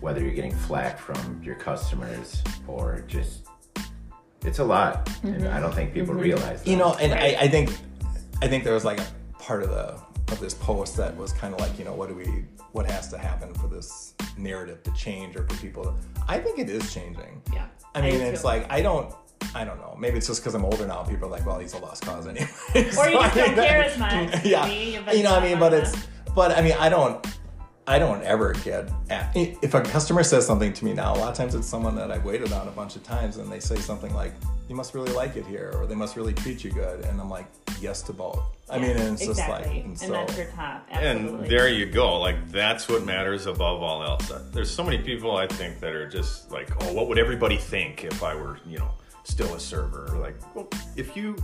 whether 0.00 0.20
you're 0.20 0.32
getting 0.34 0.54
flack 0.54 0.98
from 0.98 1.40
your 1.42 1.54
customers 1.56 2.42
or 2.66 3.04
just, 3.06 3.46
it's 4.44 4.58
a 4.58 4.64
lot, 4.64 5.08
and 5.22 5.42
mm-hmm. 5.42 5.54
I 5.56 5.60
don't 5.60 5.74
think 5.74 5.92
people 5.92 6.14
mm-hmm. 6.14 6.24
realize 6.24 6.62
that. 6.62 6.70
you 6.70 6.76
know 6.76 6.94
and 6.94 7.12
Right. 7.12 7.36
I, 7.38 7.42
I 7.44 7.48
think 7.48 7.70
i 8.42 8.48
think 8.48 8.64
there 8.64 8.74
was 8.74 8.84
like 8.84 8.98
a 8.98 9.06
part 9.38 9.62
of 9.62 9.70
the 9.70 10.00
of 10.28 10.40
this 10.40 10.54
post 10.54 10.96
that 10.96 11.16
was 11.16 11.32
kind 11.32 11.52
of 11.54 11.60
like 11.60 11.78
you 11.78 11.84
know 11.84 11.94
what 11.94 12.08
do 12.08 12.14
we 12.14 12.44
what 12.72 12.86
has 12.86 13.08
to 13.08 13.18
happen 13.18 13.52
for 13.54 13.66
this 13.68 14.14
narrative 14.38 14.82
to 14.82 14.90
change 14.92 15.36
or 15.36 15.46
for 15.48 15.56
people 15.60 15.82
to 15.84 15.94
i 16.28 16.38
think 16.38 16.58
it 16.58 16.70
is 16.70 16.92
changing 16.94 17.42
Yeah. 17.52 17.66
i 17.94 18.00
mean 18.00 18.12
do 18.12 18.20
it's 18.20 18.40
too. 18.42 18.46
like 18.46 18.70
i 18.72 18.80
don't 18.80 19.14
i 19.54 19.64
don't 19.64 19.78
know 19.78 19.94
maybe 19.98 20.16
it's 20.18 20.26
just 20.28 20.40
because 20.40 20.54
i'm 20.54 20.64
older 20.64 20.86
now 20.86 21.02
people 21.02 21.28
are 21.28 21.30
like 21.30 21.44
well 21.44 21.58
he's 21.58 21.74
a 21.74 21.78
lost 21.78 22.02
cause 22.04 22.26
anyway 22.26 22.46
Or 22.74 22.80
you 22.80 23.18
just 23.20 23.34
don't 23.34 23.54
care 23.54 23.84
as 23.84 23.98
much. 23.98 24.44
yeah 24.44 24.64
Maybe 24.66 24.92
you've 24.92 25.04
been 25.04 25.16
you 25.18 25.22
know 25.24 25.32
what 25.34 25.42
i 25.42 25.48
mean 25.48 25.58
but 25.58 25.74
it's 25.74 26.06
but 26.34 26.56
i 26.56 26.62
mean 26.62 26.74
i 26.78 26.88
don't 26.88 27.26
I 27.86 27.98
don't 27.98 28.22
ever 28.22 28.52
get 28.52 28.88
if 29.34 29.74
a 29.74 29.80
customer 29.80 30.22
says 30.22 30.46
something 30.46 30.72
to 30.72 30.84
me 30.84 30.92
now. 30.92 31.14
A 31.14 31.16
lot 31.16 31.30
of 31.30 31.36
times 31.36 31.54
it's 31.56 31.66
someone 31.66 31.96
that 31.96 32.12
I've 32.12 32.24
waited 32.24 32.52
on 32.52 32.68
a 32.68 32.70
bunch 32.70 32.94
of 32.94 33.02
times, 33.02 33.38
and 33.38 33.50
they 33.50 33.58
say 33.58 33.76
something 33.76 34.14
like, 34.14 34.32
"You 34.68 34.76
must 34.76 34.94
really 34.94 35.12
like 35.12 35.36
it 35.36 35.44
here," 35.46 35.72
or 35.74 35.86
"They 35.86 35.96
must 35.96 36.16
really 36.16 36.32
treat 36.32 36.62
you 36.62 36.70
good," 36.70 37.04
and 37.04 37.20
I'm 37.20 37.28
like, 37.28 37.46
"Yes 37.80 38.00
to 38.02 38.12
both." 38.12 38.40
I 38.70 38.78
mean, 38.78 38.96
and 38.96 39.14
it's 39.14 39.26
just 39.26 39.40
like, 39.40 39.66
exactly. 39.66 39.80
and 39.80 39.86
and, 39.88 39.98
so 39.98 40.12
that's 40.12 40.36
your 40.36 40.46
top. 40.46 40.86
Absolutely. 40.90 41.40
And 41.40 41.50
there 41.50 41.68
you 41.68 41.86
go. 41.86 42.20
Like 42.20 42.50
that's 42.50 42.88
what 42.88 43.04
matters 43.04 43.46
above 43.46 43.82
all 43.82 44.02
else. 44.04 44.30
Uh, 44.30 44.42
there's 44.52 44.70
so 44.70 44.84
many 44.84 44.98
people 44.98 45.36
I 45.36 45.48
think 45.48 45.80
that 45.80 45.92
are 45.92 46.08
just 46.08 46.52
like, 46.52 46.70
oh, 46.82 46.92
what 46.92 47.08
would 47.08 47.18
everybody 47.18 47.56
think 47.56 48.04
if 48.04 48.22
I 48.22 48.34
were, 48.34 48.60
you 48.64 48.78
know, 48.78 48.92
still 49.24 49.52
a 49.54 49.60
server? 49.60 50.16
Like, 50.18 50.36
well, 50.54 50.68
if 50.96 51.16
you 51.16 51.36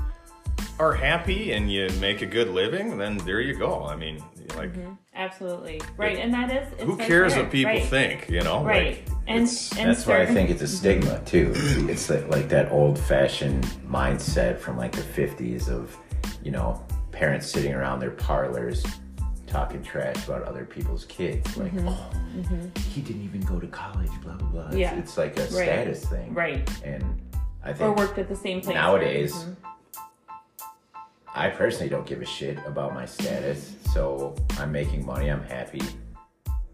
are 0.78 0.94
happy 0.94 1.52
and 1.52 1.70
you 1.70 1.88
make 2.00 2.22
a 2.22 2.26
good 2.26 2.48
living, 2.48 2.96
then 2.96 3.18
there 3.18 3.40
you 3.40 3.58
go. 3.58 3.84
I 3.84 3.96
mean, 3.96 4.22
like, 4.56 4.72
mm-hmm. 4.72 4.92
Absolutely. 5.14 5.80
Right. 5.96 6.18
And 6.18 6.32
that 6.34 6.50
is. 6.50 6.72
It's 6.74 6.82
who 6.84 6.96
cares 6.96 7.34
what 7.36 7.50
people 7.50 7.72
right. 7.72 7.82
think? 7.84 8.28
You 8.28 8.42
know, 8.42 8.64
Right. 8.64 8.98
Like, 9.06 9.08
And, 9.26 9.38
it's- 9.44 9.76
and 9.76 9.88
That's 9.90 10.06
why 10.06 10.22
I 10.22 10.26
think 10.26 10.50
it's 10.50 10.62
a 10.62 10.68
stigma 10.68 11.20
too. 11.24 11.52
It's 11.56 12.08
like, 12.08 12.28
like 12.28 12.48
that 12.48 12.70
old-fashioned 12.70 13.64
mindset 13.90 14.58
from 14.58 14.76
like 14.76 14.92
the 14.92 15.02
'50s 15.02 15.68
of, 15.68 15.96
you 16.42 16.50
know, 16.50 16.82
parents 17.12 17.46
sitting 17.50 17.74
around 17.74 18.00
their 18.00 18.12
parlors 18.12 18.84
talking 19.46 19.82
trash 19.82 20.26
about 20.26 20.42
other 20.42 20.64
people's 20.64 21.04
kids. 21.06 21.56
Like, 21.56 21.72
mm-hmm. 21.72 21.88
oh, 21.88 22.10
mm-hmm. 22.36 22.80
he 22.90 23.00
didn't 23.00 23.22
even 23.22 23.40
go 23.42 23.58
to 23.58 23.66
college. 23.66 24.10
Blah 24.22 24.34
blah 24.34 24.48
blah. 24.48 24.66
It's- 24.68 24.78
Yeah. 24.78 24.94
It's, 24.98 25.16
like 25.18 25.36
a 25.38 25.42
Right. 25.42 25.50
status 25.50 26.04
thing. 26.04 26.32
Right. 26.34 26.68
And 26.84 27.02
I 27.64 27.72
think. 27.72 27.90
Or 27.90 27.92
worked 27.92 28.18
at 28.18 28.28
the 28.28 28.36
same 28.36 28.60
place. 28.60 28.74
nowadays, 28.74 29.34
Mhm. 29.34 29.56
I 31.34 31.50
personally 31.50 31.88
don't 31.88 32.06
give 32.06 32.20
a 32.20 32.24
shit 32.24 32.58
about 32.66 32.94
my 32.94 33.04
status. 33.06 33.74
So 33.98 34.32
I'm 34.60 34.70
making 34.70 35.04
money. 35.04 35.28
I'm 35.28 35.42
happy. 35.42 35.82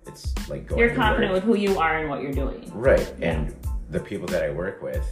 It's 0.07 0.35
like 0.47 0.67
going. 0.67 0.79
You're 0.79 0.95
confident 0.95 1.33
work. 1.33 1.43
with 1.43 1.57
who 1.57 1.59
you 1.59 1.79
are 1.79 1.97
and 1.97 2.11
what 2.11 2.21
you're 2.21 2.35
doing. 2.35 2.71
Right. 2.75 3.11
And 3.23 3.57
the 3.89 3.99
people 3.99 4.27
that 4.27 4.43
I 4.43 4.51
work 4.51 4.83
with, 4.83 5.07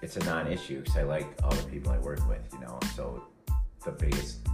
it's 0.00 0.16
a 0.16 0.24
non 0.24 0.50
issue 0.50 0.80
because 0.80 0.96
I 0.96 1.02
like 1.02 1.26
all 1.44 1.50
the 1.50 1.62
people 1.64 1.92
I 1.92 1.98
work 1.98 2.26
with, 2.26 2.40
you 2.54 2.60
know. 2.60 2.78
So 2.94 3.22
the 3.84 3.92
biggest 3.92 4.45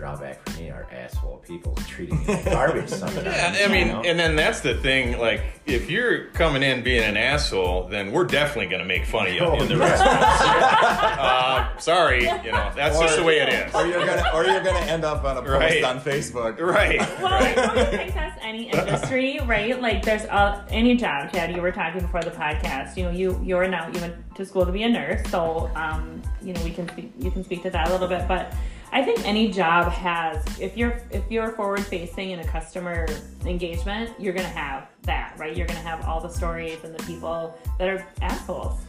drawback 0.00 0.48
for 0.48 0.58
me 0.58 0.70
are 0.70 0.86
asshole 0.90 1.42
people 1.46 1.74
treating 1.86 2.18
me 2.20 2.24
like 2.26 2.44
garbage 2.46 2.88
sometimes. 2.88 3.26
Yeah, 3.26 3.66
I 3.66 3.68
mean, 3.70 3.88
know? 3.88 4.00
and 4.02 4.18
then 4.18 4.34
that's 4.34 4.60
the 4.60 4.74
thing. 4.74 5.18
Like, 5.18 5.42
if 5.66 5.90
you're 5.90 6.28
coming 6.30 6.62
in 6.62 6.82
being 6.82 7.04
an 7.04 7.18
asshole, 7.18 7.86
then 7.88 8.10
we're 8.10 8.24
definitely 8.24 8.66
going 8.70 8.80
to 8.80 8.88
make 8.88 9.04
fun 9.04 9.26
of 9.26 9.34
you 9.34 9.40
Oh, 9.40 9.60
in 9.60 9.68
the 9.68 9.76
restaurant. 9.76 10.22
uh, 10.22 11.76
sorry, 11.78 12.22
you 12.22 12.50
know, 12.52 12.72
that's 12.74 12.98
just 12.98 13.16
the 13.18 13.22
way 13.22 13.40
it 13.40 13.48
is. 13.50 13.74
or 13.74 13.86
you're 13.86 14.06
gonna, 14.06 14.30
or 14.34 14.44
you're 14.44 14.62
gonna 14.62 14.78
end 14.86 15.04
up 15.04 15.22
on 15.24 15.36
a 15.36 15.42
post 15.42 15.50
Right. 15.52 15.84
on 15.84 16.00
Facebook. 16.00 16.58
Right. 16.58 16.98
Well, 17.20 17.34
I 17.34 17.54
don't 17.54 17.90
think 17.90 18.14
that's 18.14 18.38
any 18.42 18.70
industry, 18.70 19.38
right? 19.44 19.78
Like, 19.80 20.02
there's 20.02 20.24
uh, 20.24 20.64
any 20.70 20.96
job, 20.96 21.30
Chad. 21.32 21.54
You 21.54 21.60
were 21.60 21.72
talking 21.72 22.00
before 22.00 22.22
the 22.22 22.30
podcast. 22.30 22.96
You 22.96 23.04
know, 23.04 23.10
you 23.10 23.38
you're 23.44 23.68
now 23.68 23.88
you 23.92 24.00
went 24.00 24.14
to 24.36 24.46
school 24.46 24.64
to 24.64 24.72
be 24.72 24.82
a 24.84 24.88
nurse, 24.88 25.28
so 25.30 25.70
um, 25.74 26.22
you 26.40 26.54
know 26.54 26.62
we 26.64 26.70
can 26.70 26.88
speak, 26.88 27.12
you 27.18 27.30
can 27.30 27.44
speak 27.44 27.62
to 27.64 27.70
that 27.70 27.88
a 27.88 27.92
little 27.92 28.08
bit. 28.08 28.26
But 28.26 28.54
I 28.92 29.02
think 29.02 29.24
any 29.24 29.50
job 29.50 29.92
has 29.92 30.44
if 30.60 30.76
you're 30.76 31.00
if 31.10 31.22
you're 31.30 31.50
forward 31.52 31.84
facing 31.84 32.30
in 32.30 32.40
a 32.40 32.44
customer 32.44 33.06
engagement, 33.46 34.10
you're 34.18 34.32
gonna 34.32 34.48
have 34.48 34.88
that, 35.02 35.34
right? 35.38 35.56
You're 35.56 35.66
gonna 35.66 35.80
have 35.80 36.04
all 36.06 36.20
the 36.20 36.28
stories 36.28 36.82
and 36.82 36.94
the 36.94 37.02
people 37.04 37.56
that 37.78 37.88
are 37.88 38.06
assholes. 38.20 38.80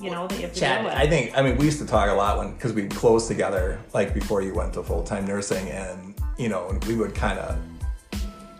You 0.00 0.10
know 0.10 0.26
that 0.26 0.36
you 0.36 0.42
have 0.42 0.54
to 0.54 0.60
Chad, 0.60 0.78
deal 0.78 0.84
with. 0.86 0.94
I 0.94 1.06
think 1.06 1.36
I 1.36 1.42
mean 1.42 1.58
we 1.58 1.66
used 1.66 1.78
to 1.80 1.86
talk 1.86 2.08
a 2.08 2.14
lot 2.14 2.38
when 2.38 2.54
because 2.54 2.72
we 2.72 2.88
closed 2.88 3.28
together 3.28 3.78
like 3.92 4.14
before 4.14 4.40
you 4.40 4.54
went 4.54 4.72
to 4.74 4.82
full 4.82 5.02
time 5.02 5.26
nursing, 5.26 5.68
and 5.68 6.14
you 6.38 6.48
know, 6.48 6.68
and 6.70 6.82
we 6.86 6.96
would 6.96 7.14
kind 7.14 7.38
of. 7.38 7.58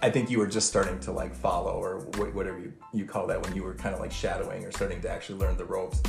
I 0.03 0.11
think 0.11 0.31
you 0.31 0.39
were 0.39 0.47
just 0.47 0.67
starting 0.69 0.99
to 1.01 1.13
like 1.13 1.35
follow 1.35 1.73
or 1.73 2.01
wh- 2.17 2.35
whatever 2.35 2.59
you, 2.59 2.73
you 2.95 3.05
call 3.05 3.27
that 3.27 3.43
when 3.43 3.55
you 3.55 3.63
were 3.63 3.75
kind 3.75 3.95
of 3.95 4.01
like 4.01 4.13
shadowing 4.13 4.65
or 4.65 4.73
starting 4.73 5.01
to 5.03 5.11
actually 5.11 5.39
learn 5.39 5.59
the 5.59 5.65
ropes. 5.67 6.03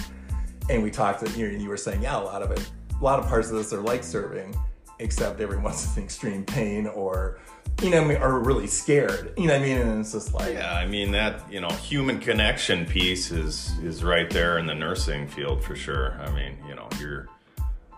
And 0.70 0.82
we 0.82 0.90
talked, 0.90 1.22
you 1.36 1.48
and 1.48 1.62
you 1.62 1.68
were 1.68 1.76
saying, 1.76 2.02
yeah, 2.02 2.18
a 2.18 2.24
lot 2.24 2.42
of 2.42 2.52
it, 2.52 2.72
a 2.98 3.04
lot 3.04 3.20
of 3.20 3.28
parts 3.28 3.50
of 3.50 3.56
this 3.56 3.74
are 3.74 3.82
like 3.82 4.02
serving, 4.02 4.56
except 5.02 5.42
everyone's 5.42 5.98
in 5.98 6.04
extreme 6.04 6.46
pain 6.46 6.88
or, 6.88 7.40
you 7.82 7.90
know, 7.90 8.04
are 8.16 8.40
really 8.40 8.68
scared. 8.68 9.34
You 9.38 9.48
know 9.48 9.54
what 9.54 9.62
I 9.62 9.66
mean? 9.66 9.78
And 9.78 10.02
it's 10.02 10.14
just 10.14 10.34
like, 10.34 10.54
Yeah, 10.54 10.74
I 10.74 10.86
mean 10.88 11.12
that 11.12 11.52
you 11.52 11.62
know 11.62 11.70
human 11.70 12.20
connection 12.20 12.86
piece 12.86 13.32
is 13.32 13.78
is 13.80 14.04
right 14.04 14.30
there 14.30 14.60
in 14.60 14.66
the 14.66 14.76
nursing 14.76 15.28
field 15.28 15.64
for 15.64 15.76
sure. 15.76 16.14
I 16.22 16.32
mean, 16.32 16.58
you 16.68 16.76
know, 16.76 16.88
you're 17.00 17.28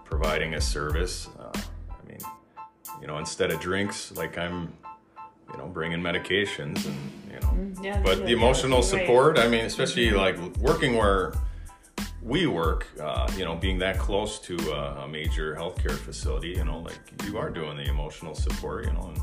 providing 0.06 0.54
a 0.56 0.62
service. 0.62 1.28
Uh, 1.40 1.52
I 1.54 2.08
mean, 2.08 2.20
you 3.02 3.08
know, 3.08 3.18
instead 3.18 3.52
of 3.52 3.60
drinks, 3.60 4.12
like 4.14 4.38
I'm, 4.38 4.74
you 5.52 5.58
know, 5.58 5.68
bringing 5.68 6.00
medications 6.00 6.86
and 6.86 6.98
you 7.32 7.40
know, 7.42 7.82
yeah, 7.82 8.02
but 8.02 8.26
the 8.26 8.32
emotional 8.32 8.80
yeah, 8.80 8.92
right. 8.92 9.02
support. 9.02 9.40
I 9.40 9.48
mean, 9.48 9.66
especially 9.66 10.12
like 10.12 10.38
working 10.58 10.96
where 10.96 11.34
we 12.24 12.48
work, 12.48 12.88
uh, 13.02 13.30
you 13.38 13.44
know, 13.44 13.56
being 13.56 13.78
that 13.80 14.00
close 14.00 14.40
to 14.40 14.56
a, 14.72 15.04
a 15.04 15.08
major 15.08 15.56
healthcare 15.56 15.92
facility, 15.98 16.50
you 16.50 16.64
know, 16.64 16.80
like 16.80 16.98
you 17.26 17.38
are 17.38 17.50
doing 17.50 17.76
the 17.78 17.84
emotional 17.84 18.34
support, 18.34 18.86
you 18.86 18.94
know. 18.94 19.12
And, 19.14 19.20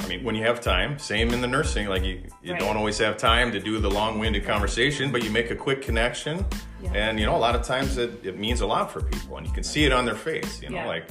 I 0.00 0.08
mean, 0.08 0.24
when 0.24 0.34
you 0.34 0.42
have 0.42 0.60
time, 0.60 0.98
same 0.98 1.32
in 1.32 1.40
the 1.40 1.46
nursing, 1.46 1.86
like 1.86 2.02
you, 2.02 2.22
you 2.42 2.52
Right. 2.52 2.60
don't 2.60 2.76
always 2.76 2.98
have 2.98 3.16
time 3.16 3.52
to 3.52 3.60
do 3.60 3.78
the 3.78 3.88
long-winded 3.90 4.44
conversation, 4.44 5.12
but 5.12 5.22
you 5.22 5.30
make 5.30 5.52
a 5.52 5.54
quick 5.56 5.80
connection, 5.82 6.44
Yeah. 6.82 6.90
and 6.94 7.20
you 7.20 7.26
know, 7.26 7.36
a 7.36 7.38
lot 7.38 7.54
of 7.54 7.62
times 7.62 7.96
it, 7.98 8.10
it 8.24 8.36
means 8.36 8.60
a 8.62 8.66
lot 8.66 8.90
for 8.90 9.00
people, 9.02 9.36
and 9.36 9.46
you 9.46 9.52
can 9.52 9.62
see 9.62 9.84
it 9.84 9.92
on 9.92 10.04
their 10.04 10.16
face, 10.16 10.60
you 10.60 10.70
know, 10.70 10.76
Yeah. 10.78 10.86
like, 10.86 11.08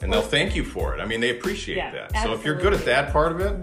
and 0.00 0.12
they'll 0.12 0.20
thank 0.22 0.56
you 0.56 0.64
for 0.64 0.96
it. 0.96 1.00
I 1.00 1.04
mean, 1.06 1.20
they 1.20 1.30
appreciate 1.30 1.76
Yeah, 1.76 1.92
that. 1.92 2.22
So 2.24 2.32
if 2.32 2.44
you're 2.44 2.56
good 2.56 2.72
at. 2.72 2.80
Mm-hmm. 2.80 2.86
that 2.86 3.12
part 3.12 3.30
of 3.30 3.40
it, 3.40 3.54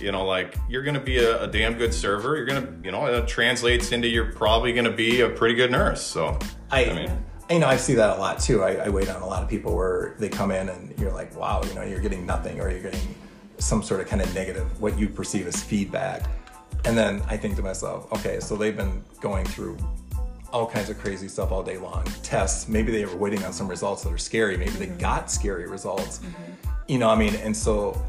you 0.00 0.12
know, 0.12 0.24
like 0.24 0.56
you're 0.68 0.82
going 0.82 0.94
to 0.94 1.00
be 1.00 1.18
a, 1.18 1.44
a 1.44 1.46
damn 1.46 1.74
good 1.74 1.92
server. 1.92 2.36
You're 2.36 2.46
going 2.46 2.66
to, 2.66 2.72
you 2.84 2.92
know, 2.92 3.06
it 3.06 3.28
translates 3.28 3.92
into 3.92 4.08
you're 4.08 4.32
probably 4.32 4.72
going 4.72 4.84
to 4.84 4.92
be 4.92 5.20
a 5.20 5.28
pretty 5.28 5.54
good 5.54 5.70
nurse. 5.70 6.02
So 6.02 6.38
I, 6.70 6.84
I 6.84 6.94
mean- 6.94 7.24
you 7.50 7.60
know, 7.60 7.68
I 7.68 7.76
see 7.76 7.94
that 7.94 8.16
a 8.16 8.20
lot 8.20 8.40
too. 8.40 8.62
I, 8.62 8.86
I 8.86 8.88
wait 8.88 9.08
on 9.08 9.22
a 9.22 9.26
lot 9.26 9.42
of 9.42 9.48
people 9.48 9.76
where 9.76 10.16
they 10.18 10.28
come 10.28 10.50
in 10.50 10.68
and 10.68 10.98
you're 10.98 11.12
like, 11.12 11.34
wow, 11.36 11.62
you 11.62 11.74
know, 11.74 11.82
you're 11.82 12.00
getting 12.00 12.26
nothing 12.26 12.60
or 12.60 12.70
you're 12.70 12.82
getting 12.82 13.14
some 13.58 13.82
sort 13.82 14.00
of 14.00 14.08
kind 14.08 14.20
of 14.20 14.34
negative, 14.34 14.80
what 14.80 14.98
you 14.98 15.08
perceive 15.08 15.46
as 15.46 15.62
feedback. 15.62 16.28
And 16.84 16.98
then 16.98 17.22
I 17.28 17.36
think 17.36 17.56
to 17.56 17.62
myself, 17.62 18.12
okay, 18.12 18.40
so 18.40 18.56
they've 18.56 18.76
been 18.76 19.02
going 19.20 19.46
through 19.46 19.78
all 20.52 20.66
kinds 20.66 20.90
of 20.90 20.98
crazy 20.98 21.28
stuff 21.28 21.52
all 21.52 21.62
day 21.62 21.78
long. 21.78 22.04
Tests, 22.22 22.68
maybe 22.68 22.92
they 22.92 23.04
were 23.04 23.16
waiting 23.16 23.44
on 23.44 23.52
some 23.52 23.68
results 23.68 24.02
that 24.02 24.12
are 24.12 24.18
scary. 24.18 24.56
Maybe 24.56 24.70
they 24.72 24.86
mm-hmm. 24.86 24.98
got 24.98 25.30
scary 25.30 25.68
results. 25.68 26.18
Mm-hmm. 26.18 26.52
You 26.88 26.98
know, 26.98 27.08
I 27.08 27.16
mean, 27.16 27.34
and 27.36 27.56
so, 27.56 28.00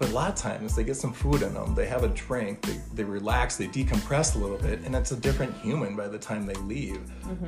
but 0.00 0.08
a 0.08 0.12
lot 0.12 0.30
of 0.30 0.34
times 0.34 0.74
they 0.74 0.82
get 0.82 0.96
some 0.96 1.12
food 1.12 1.42
in 1.42 1.52
them, 1.52 1.74
they 1.74 1.86
have 1.86 2.04
a 2.04 2.08
drink, 2.08 2.62
they, 2.62 2.80
they 2.94 3.04
relax, 3.04 3.58
they 3.58 3.68
decompress 3.68 4.34
a 4.34 4.38
little 4.38 4.56
bit, 4.56 4.80
and 4.80 4.96
it's 4.96 5.12
a 5.12 5.16
different 5.16 5.54
human 5.58 5.94
by 5.94 6.08
the 6.08 6.18
time 6.18 6.46
they 6.46 6.54
leave. 6.54 7.02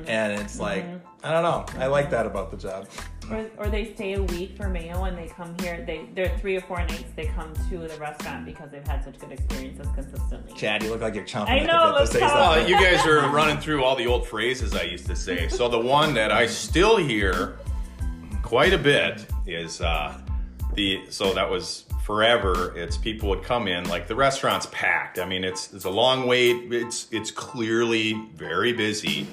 And 0.07 0.39
it's 0.39 0.61
like, 0.61 0.85
I 1.25 1.33
don't 1.33 1.43
know, 1.43 1.65
I 1.81 1.87
like 1.87 2.11
that 2.11 2.27
about 2.27 2.51
the 2.51 2.59
job. 2.59 2.89
Or, 3.31 3.49
or 3.57 3.69
they 3.69 3.95
stay 3.95 4.15
a 4.15 4.23
week 4.23 4.55
for 4.59 4.69
Mayo 4.69 5.05
and 5.05 5.17
they 5.17 5.29
come 5.29 5.57
here. 5.61 5.83
They 5.87 6.09
they're 6.15 6.37
three 6.41 6.57
or 6.57 6.61
four 6.61 6.79
nights. 6.79 7.05
They 7.17 7.27
come 7.27 7.55
to 7.71 7.79
the 7.79 7.97
restaurant 7.99 8.45
because 8.45 8.71
they've 8.71 8.87
had 8.87 9.03
such 9.03 9.19
good 9.19 9.33
experiences 9.33 9.87
consistently. 9.95 10.53
Chad, 10.55 10.83
you 10.83 10.91
look 10.91 11.01
like 11.01 11.15
you're 11.15 11.25
chomping 11.25 11.49
I 11.49 11.59
at 11.61 11.67
the 11.67 11.99
bit 11.99 12.07
to 12.07 12.07
say 12.13 12.21
talk. 12.21 12.31
something. 12.31 12.65
Well, 12.65 12.69
you 12.69 12.77
guys 12.77 13.07
are 13.07 13.31
running 13.31 13.59
through 13.59 13.83
all 13.83 13.97
the 13.97 14.07
old 14.07 14.27
phrases 14.27 14.75
I 14.75 14.83
used 14.83 15.07
to 15.07 15.17
say. 15.17 15.49
So 15.49 15.69
the 15.69 15.79
one 15.79 16.13
that 16.15 16.33
I 16.33 16.47
still 16.47 16.99
hear 16.99 17.59
quite 18.43 18.75
a 18.75 18.79
bit 18.79 19.25
is 19.47 19.81
uh, 19.81 20.21
the 20.75 21.05
so 21.09 21.33
that 21.33 21.49
was 21.49 21.87
forever. 22.03 22.77
It's 22.77 22.97
people 22.97 23.29
would 23.31 23.43
come 23.43 23.69
in 23.69 23.89
like 23.89 24.09
the 24.09 24.15
restaurant's 24.15 24.67
packed. 24.71 25.19
I 25.19 25.25
mean, 25.25 25.45
it's 25.45 25.73
it's 25.73 25.85
a 25.85 25.91
long 25.91 26.27
wait. 26.27 26.73
It's 26.73 27.07
it's 27.11 27.31
clearly 27.31 28.15
very 28.35 28.73
busy. 28.73 29.27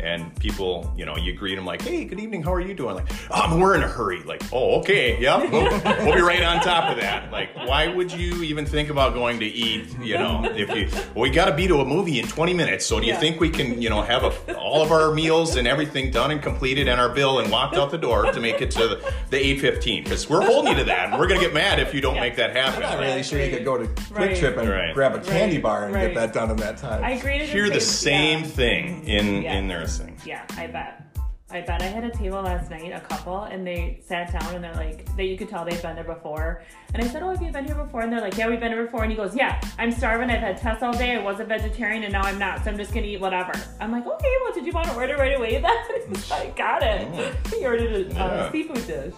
And 0.00 0.34
people, 0.38 0.92
you 0.96 1.06
know, 1.06 1.16
you 1.16 1.32
greet 1.32 1.54
them 1.54 1.64
like, 1.64 1.80
"Hey, 1.80 2.04
good 2.04 2.20
evening. 2.20 2.42
How 2.42 2.52
are 2.52 2.60
you 2.60 2.74
doing?" 2.74 2.94
Like, 2.96 3.06
"Um, 3.30 3.58
we're 3.60 3.74
in 3.74 3.82
a 3.82 3.88
hurry." 3.88 4.22
Like, 4.22 4.42
"Oh, 4.52 4.80
okay, 4.80 5.18
yeah, 5.20 5.38
we'll, 5.38 5.62
we'll 6.04 6.14
be 6.14 6.20
right 6.20 6.42
on 6.42 6.60
top 6.60 6.90
of 6.90 6.96
that." 7.00 7.30
Like, 7.32 7.54
why 7.56 7.86
would 7.88 8.12
you 8.12 8.42
even 8.42 8.66
think 8.66 8.90
about 8.90 9.14
going 9.14 9.38
to 9.40 9.46
eat? 9.46 9.96
You 10.00 10.18
know, 10.18 10.44
if 10.54 10.68
you, 10.74 10.88
well, 11.14 11.22
we 11.22 11.30
got 11.30 11.46
to 11.46 11.54
be 11.54 11.66
to 11.68 11.76
a 11.80 11.84
movie 11.84 12.18
in 12.18 12.26
20 12.26 12.52
minutes. 12.54 12.84
So, 12.84 13.00
do 13.00 13.06
you 13.06 13.14
think 13.14 13.40
we 13.40 13.48
can, 13.48 13.80
you 13.80 13.88
know, 13.88 14.02
have 14.02 14.24
a, 14.24 14.56
all 14.58 14.82
of 14.82 14.92
our 14.92 15.14
meals 15.14 15.56
and 15.56 15.66
everything 15.66 16.10
done 16.10 16.30
and 16.32 16.42
completed 16.42 16.86
and 16.88 17.00
our 17.00 17.08
bill 17.08 17.38
and 17.38 17.50
walked 17.50 17.76
out 17.76 17.90
the 17.90 17.98
door 17.98 18.30
to 18.30 18.40
make 18.40 18.60
it 18.60 18.70
to 18.72 18.88
the, 18.88 19.12
the 19.30 19.36
8:15? 19.38 20.04
Because 20.04 20.28
we're 20.28 20.44
holding 20.44 20.72
you 20.72 20.78
to 20.80 20.84
that, 20.84 21.10
and 21.10 21.18
we're 21.18 21.28
gonna 21.28 21.40
get 21.40 21.54
mad 21.54 21.78
if 21.78 21.94
you 21.94 22.00
don't 22.02 22.16
make 22.20 22.36
that 22.36 22.54
happen. 22.54 22.82
I'm 22.82 22.90
not 22.90 22.98
really 23.00 23.22
sure 23.22 23.40
you 23.42 23.50
could 23.56 23.64
go 23.64 23.78
to 23.78 23.86
Quick 23.86 24.18
Right. 24.18 24.36
Trip 24.36 24.56
and 24.58 24.68
Right. 24.68 24.92
grab 24.92 25.14
a 25.14 25.20
candy 25.20 25.56
Right. 25.56 25.62
bar 25.62 25.84
and 25.86 25.94
Right. 25.94 26.08
get 26.08 26.14
that 26.16 26.32
done 26.34 26.50
in 26.50 26.56
that 26.58 26.76
time. 26.78 27.02
I 27.02 27.12
agree 27.12 27.38
to 27.38 27.46
Hear 27.46 27.70
the 27.70 27.80
same 27.80 28.40
yeah. 28.40 28.46
thing 28.46 29.04
in 29.06 29.42
Yeah. 29.42 29.54
in 29.54 29.68
nursing. 29.84 30.16
Yeah, 30.24 30.44
I 30.56 30.66
bet. 30.66 31.02
I 31.50 31.60
bet 31.60 31.82
I 31.82 31.86
had 31.86 32.04
a 32.04 32.10
table 32.10 32.40
last 32.42 32.70
night, 32.70 32.90
a 32.90 33.00
couple, 33.00 33.42
and 33.42 33.64
they 33.66 34.00
sat 34.04 34.32
down 34.32 34.54
and 34.56 34.64
they're 34.64 34.74
like, 34.74 35.14
that 35.16 35.24
you 35.24 35.36
could 35.36 35.48
tell 35.48 35.64
they've 35.64 35.80
been 35.82 35.94
there 35.94 36.02
before. 36.02 36.62
And 36.94 37.04
I 37.04 37.06
said, 37.06 37.22
Oh, 37.22 37.28
have 37.30 37.40
you 37.42 37.52
been 37.52 37.66
here 37.66 37.74
before? 37.76 38.00
And 38.00 38.10
they're 38.12 38.20
like, 38.22 38.36
Yeah, 38.36 38.48
we've 38.48 38.58
been 38.58 38.72
here 38.72 38.84
before. 38.86 39.02
And 39.02 39.12
he 39.12 39.16
goes, 39.16 39.36
Yeah, 39.36 39.60
I'm 39.78 39.92
starving. 39.92 40.30
I've 40.30 40.40
had 40.40 40.56
tests 40.56 40.82
all 40.82 40.94
day. 40.94 41.14
I 41.16 41.22
was 41.22 41.38
a 41.40 41.44
vegetarian 41.44 42.02
and 42.02 42.12
now 42.12 42.22
I'm 42.22 42.38
not. 42.38 42.64
So 42.64 42.70
I'm 42.70 42.78
just 42.78 42.92
going 42.92 43.04
to 43.04 43.08
eat 43.10 43.20
whatever. 43.20 43.52
I'm 43.78 43.92
like, 43.92 44.06
Okay, 44.06 44.34
well, 44.42 44.52
did 44.54 44.64
you 44.66 44.72
want 44.72 44.88
to 44.88 44.94
order 44.96 45.16
right 45.16 45.36
away 45.36 45.60
then? 45.60 45.70
I 46.32 46.52
Got 46.56 46.82
it. 46.82 47.34
He 47.48 47.64
ordered 47.64 47.92
a 48.10 48.12
Yeah. 48.14 48.24
uh, 48.24 48.50
seafood 48.50 48.86
dish. 48.86 49.14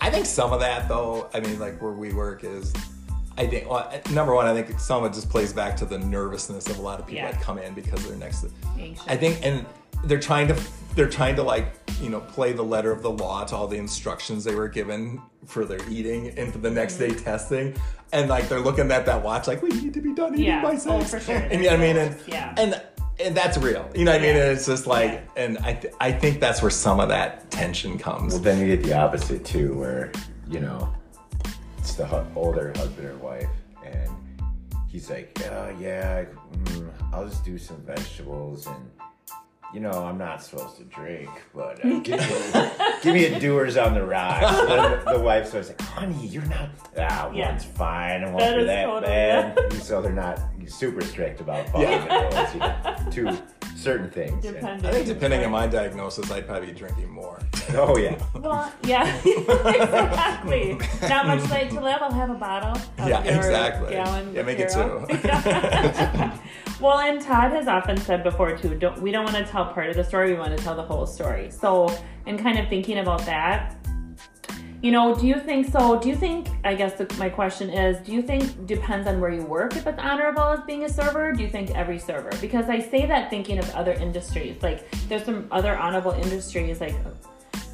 I 0.00 0.10
think 0.10 0.26
some 0.26 0.52
of 0.52 0.58
that, 0.60 0.88
though, 0.88 1.28
I 1.32 1.40
mean, 1.40 1.60
like 1.60 1.80
where 1.80 1.92
we 1.92 2.12
work 2.12 2.42
is, 2.44 2.72
I 3.38 3.46
think, 3.46 3.70
well, 3.70 3.92
number 4.10 4.34
one, 4.34 4.46
I 4.46 4.54
think 4.60 4.80
some 4.80 5.04
of 5.04 5.12
it 5.12 5.14
just 5.14 5.28
plays 5.30 5.52
back 5.52 5.76
to 5.76 5.84
the 5.84 5.98
nervousness 5.98 6.68
of 6.68 6.78
a 6.78 6.82
lot 6.82 6.98
of 6.98 7.06
people 7.06 7.22
Yeah. 7.22 7.30
that 7.30 7.40
come 7.40 7.58
in 7.58 7.72
because 7.74 8.04
they're 8.08 8.16
next 8.16 8.40
to. 8.40 8.50
Anxious. 8.80 9.04
I 9.06 9.16
think, 9.16 9.38
and 9.44 9.64
they're 10.04 10.20
trying 10.20 10.48
to, 10.48 10.56
they're 10.94 11.08
trying 11.08 11.36
to 11.36 11.42
like, 11.42 11.72
you 12.00 12.08
know, 12.10 12.20
play 12.20 12.52
the 12.52 12.62
letter 12.62 12.90
of 12.92 13.02
the 13.02 13.10
law 13.10 13.44
to 13.44 13.54
all 13.56 13.66
the 13.68 13.76
instructions 13.78 14.44
they 14.44 14.54
were 14.54 14.68
given 14.68 15.20
for 15.46 15.64
their 15.64 15.80
eating 15.88 16.36
and 16.38 16.52
for 16.52 16.58
the 16.58 16.70
next 16.70 16.96
day 16.98 17.08
Mm-hmm. 17.10 17.24
testing, 17.24 17.74
and 18.12 18.28
like 18.28 18.48
they're 18.48 18.60
looking 18.60 18.90
at 18.90 19.06
that 19.06 19.22
watch 19.22 19.46
like 19.46 19.62
we 19.62 19.70
need 19.70 19.94
to 19.94 20.00
be 20.00 20.12
done 20.12 20.34
eating 20.34 20.46
Yeah. 20.46 20.62
by 20.62 20.74
Oh, 20.86 21.00
six. 21.00 21.10
for 21.10 21.20
sure. 21.20 21.36
And 21.36 21.62
you 21.62 21.70
know 21.70 21.76
what 21.76 21.80
I 21.84 21.92
mean? 21.92 21.96
And 21.96 22.16
Yeah. 22.26 22.54
and 22.58 22.82
and 23.20 23.36
that's 23.36 23.56
real. 23.58 23.88
You 23.94 24.04
know 24.04 24.12
what 24.12 24.20
I 24.20 24.24
mean? 24.24 24.36
And 24.36 24.50
it's 24.56 24.66
just 24.66 24.86
like, 24.86 25.12
Yeah. 25.12 25.42
and 25.44 25.58
I 25.58 25.74
th- 25.74 25.94
I 26.00 26.10
think 26.12 26.40
that's 26.40 26.62
where 26.62 26.70
some 26.70 26.98
of 27.00 27.08
that 27.10 27.50
tension 27.50 27.98
comes. 27.98 28.32
Well, 28.34 28.42
then 28.42 28.58
you 28.58 28.66
get 28.76 28.84
the 28.84 28.94
opposite 28.94 29.44
too, 29.44 29.74
where 29.78 30.10
you 30.48 30.60
know 30.60 30.92
it's 31.78 31.94
the 31.94 32.06
hu- 32.06 32.24
older 32.38 32.72
husband 32.76 33.08
or 33.08 33.16
wife, 33.16 33.48
and 33.84 34.10
he's 34.88 35.10
like, 35.10 35.38
uh, 35.50 35.72
"Yeah, 35.80 36.24
mm, 36.64 36.90
I'll 37.12 37.26
just 37.28 37.44
do 37.44 37.58
some 37.58 37.76
vegetables, 37.86 38.66
and 38.66 38.90
you 39.72 39.80
know, 39.80 39.90
I'm 39.90 40.18
not 40.18 40.42
supposed 40.42 40.76
to 40.76 40.84
drink, 40.84 41.30
but 41.54 41.84
uh, 41.84 41.88
give, 42.00 42.20
me, 42.20 42.70
give 43.02 43.14
me 43.14 43.24
a 43.26 43.40
Dewar's 43.40 43.76
on 43.76 43.94
the 43.94 44.04
rocks." 44.04 44.56
The, 44.56 45.12
the 45.14 45.20
wife's 45.20 45.50
always 45.52 45.68
like, 45.68 45.80
"Honey, 45.80 46.26
you're 46.26 46.44
not. 46.44 46.68
Ah, 46.98 47.30
Yeah. 47.32 47.50
one's 47.50 47.64
fine. 47.64 48.22
It 48.22 48.26
won't 48.26 48.38
That 48.38 48.66
that 48.66 48.84
totally 48.84 49.02
bad." 49.06 49.72
So 49.74 50.02
they're 50.02 50.12
not 50.12 50.40
super 50.66 51.00
strict 51.02 51.40
about 51.40 51.68
following 51.70 51.90
Yeah. 51.90 52.28
the 52.30 52.36
rules, 52.36 52.54
you 53.16 53.20
know, 53.30 53.34
to 53.36 53.42
certain 53.82 54.10
things. 54.10 54.42
Depending. 54.42 54.86
I 54.86 54.92
think 54.92 55.06
depending 55.06 55.44
on 55.44 55.50
my 55.50 55.66
diagnosis, 55.66 56.30
I'd 56.30 56.46
probably 56.46 56.68
be 56.68 56.72
drinking 56.72 57.10
more. 57.10 57.40
oh 57.74 57.96
yeah. 57.96 58.20
Well, 58.34 58.72
yeah, 58.84 59.16
exactly. 59.24 60.78
Not 61.08 61.26
much 61.26 61.48
light 61.50 61.70
to 61.70 61.80
live. 61.80 61.98
I'll 62.00 62.12
have 62.12 62.30
a 62.30 62.34
bottle. 62.34 62.70
Of 62.98 63.08
Yeah, 63.08 63.24
your 63.24 63.36
exactly. 63.36 63.90
Gallon 63.94 64.34
Yeah, 64.34 64.42
make 64.42 64.58
it 64.58 64.70
two. 64.70 65.06
well, 66.80 66.98
and 67.00 67.20
Todd 67.20 67.52
has 67.52 67.68
often 67.68 67.96
said 67.96 68.22
before 68.22 68.56
too. 68.56 68.74
Don't 68.76 69.00
we 69.00 69.10
don't 69.10 69.24
want 69.24 69.36
to 69.36 69.44
tell 69.50 69.66
part 69.72 69.88
of 69.90 69.96
the 69.96 70.04
story. 70.04 70.32
We 70.32 70.38
want 70.38 70.56
to 70.56 70.62
tell 70.62 70.74
the 70.76 70.82
whole 70.82 71.06
story. 71.06 71.50
So, 71.50 71.94
in 72.26 72.38
kind 72.38 72.58
of 72.58 72.68
thinking 72.68 72.98
about 72.98 73.24
that, 73.26 73.76
you 74.82 74.90
know, 74.90 75.14
do 75.14 75.28
you 75.28 75.38
think 75.38 75.70
so? 75.70 75.98
Do 75.98 76.08
you 76.08 76.16
think? 76.16 76.48
I 76.64 76.74
guess 76.74 76.94
the, 76.94 77.12
my 77.16 77.28
question 77.28 77.70
is, 77.70 78.04
do 78.04 78.12
you 78.12 78.20
think 78.20 78.66
depends 78.66 79.06
on 79.06 79.20
where 79.20 79.30
you 79.30 79.44
work 79.44 79.76
if 79.76 79.86
it's 79.86 79.98
honorable 80.00 80.42
as 80.42 80.60
being 80.66 80.84
a 80.84 80.88
server? 80.88 81.32
Do 81.32 81.42
you 81.42 81.48
think 81.48 81.70
every 81.70 82.00
server? 82.00 82.30
Because 82.40 82.68
I 82.68 82.80
say 82.80 83.06
that 83.06 83.30
thinking 83.30 83.58
of 83.58 83.70
other 83.76 83.92
industries. 83.92 84.60
Like 84.60 84.90
there's 85.08 85.24
some 85.24 85.46
other 85.52 85.76
honorable 85.78 86.10
industries 86.10 86.80
like 86.80 86.96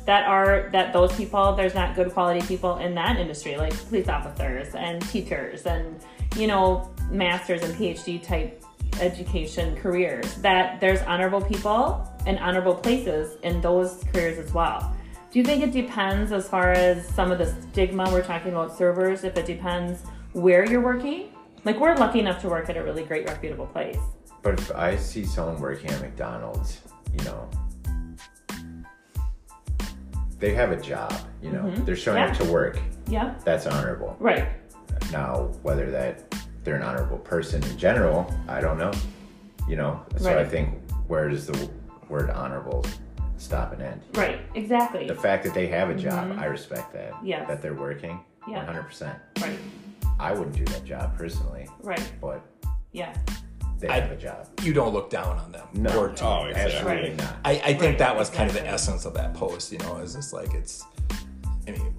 that 0.04 0.26
are 0.26 0.68
that 0.72 0.92
those 0.92 1.14
people 1.16 1.54
there's 1.54 1.74
not 1.74 1.94
good 1.94 2.10
quality 2.12 2.40
people 2.46 2.78
in 2.78 2.94
that 2.94 3.18
industry 3.18 3.58
like 3.58 3.76
police 3.88 4.08
officers 4.08 4.74
and 4.74 5.02
teachers 5.10 5.66
and 5.66 6.02
you 6.34 6.46
know 6.46 6.90
masters 7.10 7.60
and 7.60 7.74
phd 7.74 8.22
type 8.22 8.64
education 9.02 9.76
careers 9.76 10.36
that 10.36 10.80
there's 10.80 11.02
honorable 11.02 11.42
people 11.42 12.10
and 12.26 12.38
honorable 12.38 12.74
places 12.74 13.36
in 13.42 13.60
those 13.60 14.02
careers 14.10 14.38
as 14.38 14.50
well 14.54 14.96
do 15.30 15.38
you 15.38 15.44
think 15.44 15.62
it 15.62 15.72
depends 15.72 16.32
as 16.32 16.48
far 16.48 16.72
as 16.72 17.06
some 17.08 17.30
of 17.30 17.38
the 17.38 17.46
stigma 17.70 18.08
we're 18.10 18.22
talking 18.22 18.52
about 18.52 18.76
servers 18.76 19.24
if 19.24 19.36
it 19.36 19.44
depends 19.46 20.02
where 20.32 20.64
you're 20.70 20.80
working 20.80 21.28
like 21.64 21.78
we're 21.78 21.94
lucky 21.96 22.20
enough 22.20 22.40
to 22.40 22.48
work 22.48 22.68
at 22.70 22.76
a 22.76 22.82
really 22.82 23.02
great 23.04 23.26
reputable 23.26 23.66
place 23.66 23.98
But 24.42 24.58
if 24.58 24.74
I 24.74 24.96
see 24.96 25.24
someone 25.24 25.60
working 25.60 25.90
at 25.90 26.00
McDonald's, 26.00 26.80
you 27.18 27.24
know, 27.24 27.48
they 30.38 30.54
have 30.54 30.70
a 30.70 30.80
job, 30.80 31.12
you 31.42 31.50
know, 31.50 31.68
they're 31.84 31.96
showing 31.96 32.22
up 32.22 32.30
Mm-hmm. 32.30 32.44
To 32.46 32.52
work. 32.52 32.78
yeah 33.08 33.34
That's 33.44 33.66
honorable. 33.66 34.16
right 34.20 34.48
Now, 35.12 35.50
whether 35.62 35.90
that 35.90 36.32
they're 36.62 36.76
an 36.76 36.82
honorable 36.82 37.18
person 37.18 37.62
in 37.64 37.76
general, 37.78 38.32
I 38.46 38.60
don't 38.60 38.78
know. 38.78 38.92
You 39.68 39.76
know, 39.76 40.00
so 40.16 40.38
I 40.38 40.44
think 40.44 40.78
where 41.08 41.28
does 41.28 41.46
the 41.46 41.68
word 42.08 42.30
honorable 42.30 42.84
stop 43.38 43.72
and 43.72 43.82
end? 43.82 44.00
right 44.14 44.40
exactly 44.54 45.06
The 45.06 45.14
fact 45.14 45.44
that 45.44 45.54
they 45.54 45.66
have 45.68 45.90
a 45.90 45.94
job, 45.94 46.36
I 46.38 46.46
respect 46.46 46.92
that. 46.92 47.12
Mm-hmm. 47.14 47.48
That 47.48 47.62
they're 47.62 47.74
working, 47.74 48.20
Yeah. 48.48 48.64
100%. 48.66 49.14
right 49.40 49.58
I 50.20 50.32
wouldn't 50.32 50.56
do 50.56 50.64
that 50.66 50.84
job 50.84 51.16
personally, 51.16 51.68
right 51.82 52.12
but 52.20 52.40
yeah 52.92 53.14
they 53.78 53.86
I- 53.88 54.00
have 54.00 54.10
a 54.10 54.16
job. 54.16 54.48
You 54.62 54.72
don't 54.72 54.92
look 54.92 55.08
down 55.08 55.38
on 55.38 55.52
them. 55.52 55.68
No, 55.72 55.96
Or 56.00 56.08
to 56.08 56.24
Oh, 56.26 56.44
exactly. 56.46 56.74
absolutely 56.74 57.08
Right. 57.10 57.16
not. 57.18 57.36
I, 57.44 57.50
I 57.52 57.58
think 57.74 57.80
Right, 57.82 57.98
that 57.98 58.16
was 58.16 58.28
kind 58.28 58.48
of 58.50 58.54
the 58.56 58.66
essence 58.66 59.04
of 59.04 59.14
that 59.14 59.34
post, 59.34 59.70
you 59.70 59.78
know, 59.78 59.98
is 59.98 60.14
just 60.14 60.32
like 60.32 60.52
it's, 60.52 60.84
I 61.68 61.70
mean, 61.70 61.94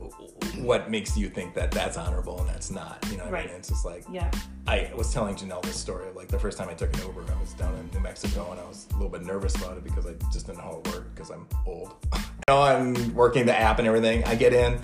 what 0.58 0.90
makes 0.92 1.16
you 1.16 1.30
think 1.30 1.54
that 1.54 1.72
that's 1.72 1.96
honorable 1.96 2.38
and 2.42 2.50
that's 2.50 2.70
not, 2.70 2.98
you 3.10 3.16
know 3.18 3.24
what 3.24 3.30
I 3.30 3.38
Right. 3.38 3.46
mean? 3.48 3.56
It's 3.56 3.70
just 3.70 3.86
like, 3.86 4.04
yeah 4.12 4.30
I 4.68 4.92
was 4.96 5.14
telling 5.14 5.36
Janelle 5.36 5.62
this 5.64 5.78
story 5.78 6.10
of 6.10 6.16
like 6.18 6.28
the 6.28 6.38
first 6.38 6.58
time 6.58 6.68
I 6.70 6.74
took 6.74 6.94
an 6.96 7.02
Uber, 7.08 7.22
I 7.22 7.40
was 7.40 7.54
down 7.54 7.74
in 7.76 7.90
New 7.94 8.02
Mexico 8.02 8.52
and 8.52 8.60
I 8.60 8.66
was 8.66 8.79
a 8.79 8.79
little 9.04 9.18
bit 9.18 9.26
nervous 9.26 9.56
about 9.56 9.78
it 9.78 9.84
because 9.84 10.06
I 10.06 10.14
just 10.32 10.46
didn't 10.46 10.60
know 10.60 10.66
how 10.66 10.82
it 10.84 10.94
worked 10.94 11.16
because 11.16 11.30
I'm 11.32 11.48
old. 11.66 11.96
you 12.14 12.20
know, 12.48 12.62
I'm 12.62 13.14
working 13.14 13.46
the 13.46 13.58
app 13.58 13.80
and 13.80 13.88
everything. 13.88 14.24
I 14.26 14.36
get 14.36 14.54
in, 14.54 14.80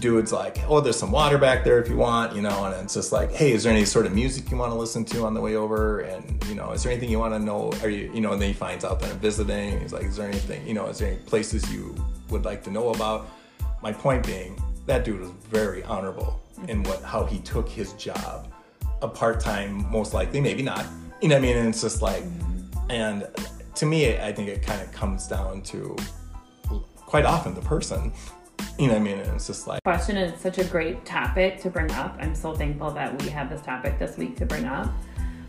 dude's 0.00 0.32
like, 0.32 0.58
oh, 0.68 0.80
there's 0.80 0.98
some 0.98 1.10
water 1.10 1.38
back 1.38 1.64
there 1.64 1.78
if 1.78 1.88
you 1.88 1.96
want, 1.96 2.34
you 2.34 2.42
know, 2.42 2.64
and 2.64 2.74
it's 2.82 2.94
just 2.94 3.12
like, 3.12 3.32
hey, 3.32 3.52
is 3.52 3.64
there 3.64 3.72
any 3.72 3.84
sort 3.84 4.06
of 4.06 4.14
music 4.14 4.50
you 4.50 4.56
want 4.56 4.72
to 4.72 4.78
listen 4.78 5.04
to 5.06 5.24
on 5.24 5.34
the 5.34 5.40
way 5.40 5.56
over? 5.56 6.00
And, 6.00 6.44
you 6.46 6.54
know, 6.54 6.72
is 6.72 6.82
there 6.82 6.92
anything 6.92 7.10
you 7.10 7.18
want 7.18 7.34
to 7.34 7.38
know? 7.38 7.72
Are 7.82 7.88
you, 7.88 8.10
you 8.12 8.20
know, 8.20 8.32
and 8.32 8.40
then 8.40 8.48
he 8.48 8.54
finds 8.54 8.84
out 8.84 9.00
that 9.00 9.10
I'm 9.10 9.18
visiting. 9.18 9.80
He's 9.80 9.92
like, 9.92 10.04
is 10.04 10.16
there 10.16 10.28
anything, 10.28 10.66
you 10.66 10.74
know, 10.74 10.86
is 10.86 10.98
there 10.98 11.08
any 11.08 11.18
places 11.18 11.70
you 11.72 11.94
would 12.30 12.44
like 12.44 12.62
to 12.64 12.70
know 12.70 12.90
about? 12.90 13.28
My 13.82 13.92
point 13.92 14.26
being, 14.26 14.60
that 14.86 15.04
dude 15.04 15.20
was 15.20 15.30
very 15.50 15.82
honorable 15.84 16.40
in 16.68 16.82
what, 16.84 17.02
how 17.02 17.24
he 17.24 17.38
took 17.40 17.68
his 17.68 17.92
job. 17.94 18.52
A 19.02 19.08
part 19.08 19.40
time, 19.40 19.90
most 19.90 20.14
likely, 20.14 20.40
maybe 20.40 20.62
not. 20.62 20.86
You 21.20 21.28
know 21.28 21.36
what 21.36 21.40
I 21.40 21.42
mean? 21.42 21.56
And 21.56 21.68
it's 21.68 21.82
just 21.82 22.02
like, 22.02 22.22
and 22.92 23.26
to 23.76 23.86
me, 23.86 24.16
I 24.18 24.32
think 24.32 24.48
it 24.48 24.62
kind 24.62 24.80
of 24.80 24.92
comes 24.92 25.26
down 25.26 25.62
to 25.62 25.96
quite 26.96 27.24
often 27.24 27.54
the 27.54 27.62
person. 27.62 28.12
You 28.78 28.86
know 28.86 28.94
what 28.94 29.00
I 29.00 29.04
mean? 29.04 29.18
And 29.18 29.34
it's 29.34 29.46
just 29.46 29.66
like, 29.66 29.82
question 29.82 30.16
it's 30.16 30.42
such 30.42 30.58
a 30.58 30.64
great 30.64 31.04
topic 31.04 31.60
to 31.62 31.70
bring 31.70 31.90
up. 31.92 32.16
I'm 32.20 32.34
so 32.34 32.54
thankful 32.54 32.90
that 32.92 33.20
we 33.22 33.28
have 33.30 33.50
this 33.50 33.62
topic 33.62 33.98
this 33.98 34.16
week 34.16 34.36
to 34.36 34.46
bring 34.46 34.66
up. 34.66 34.92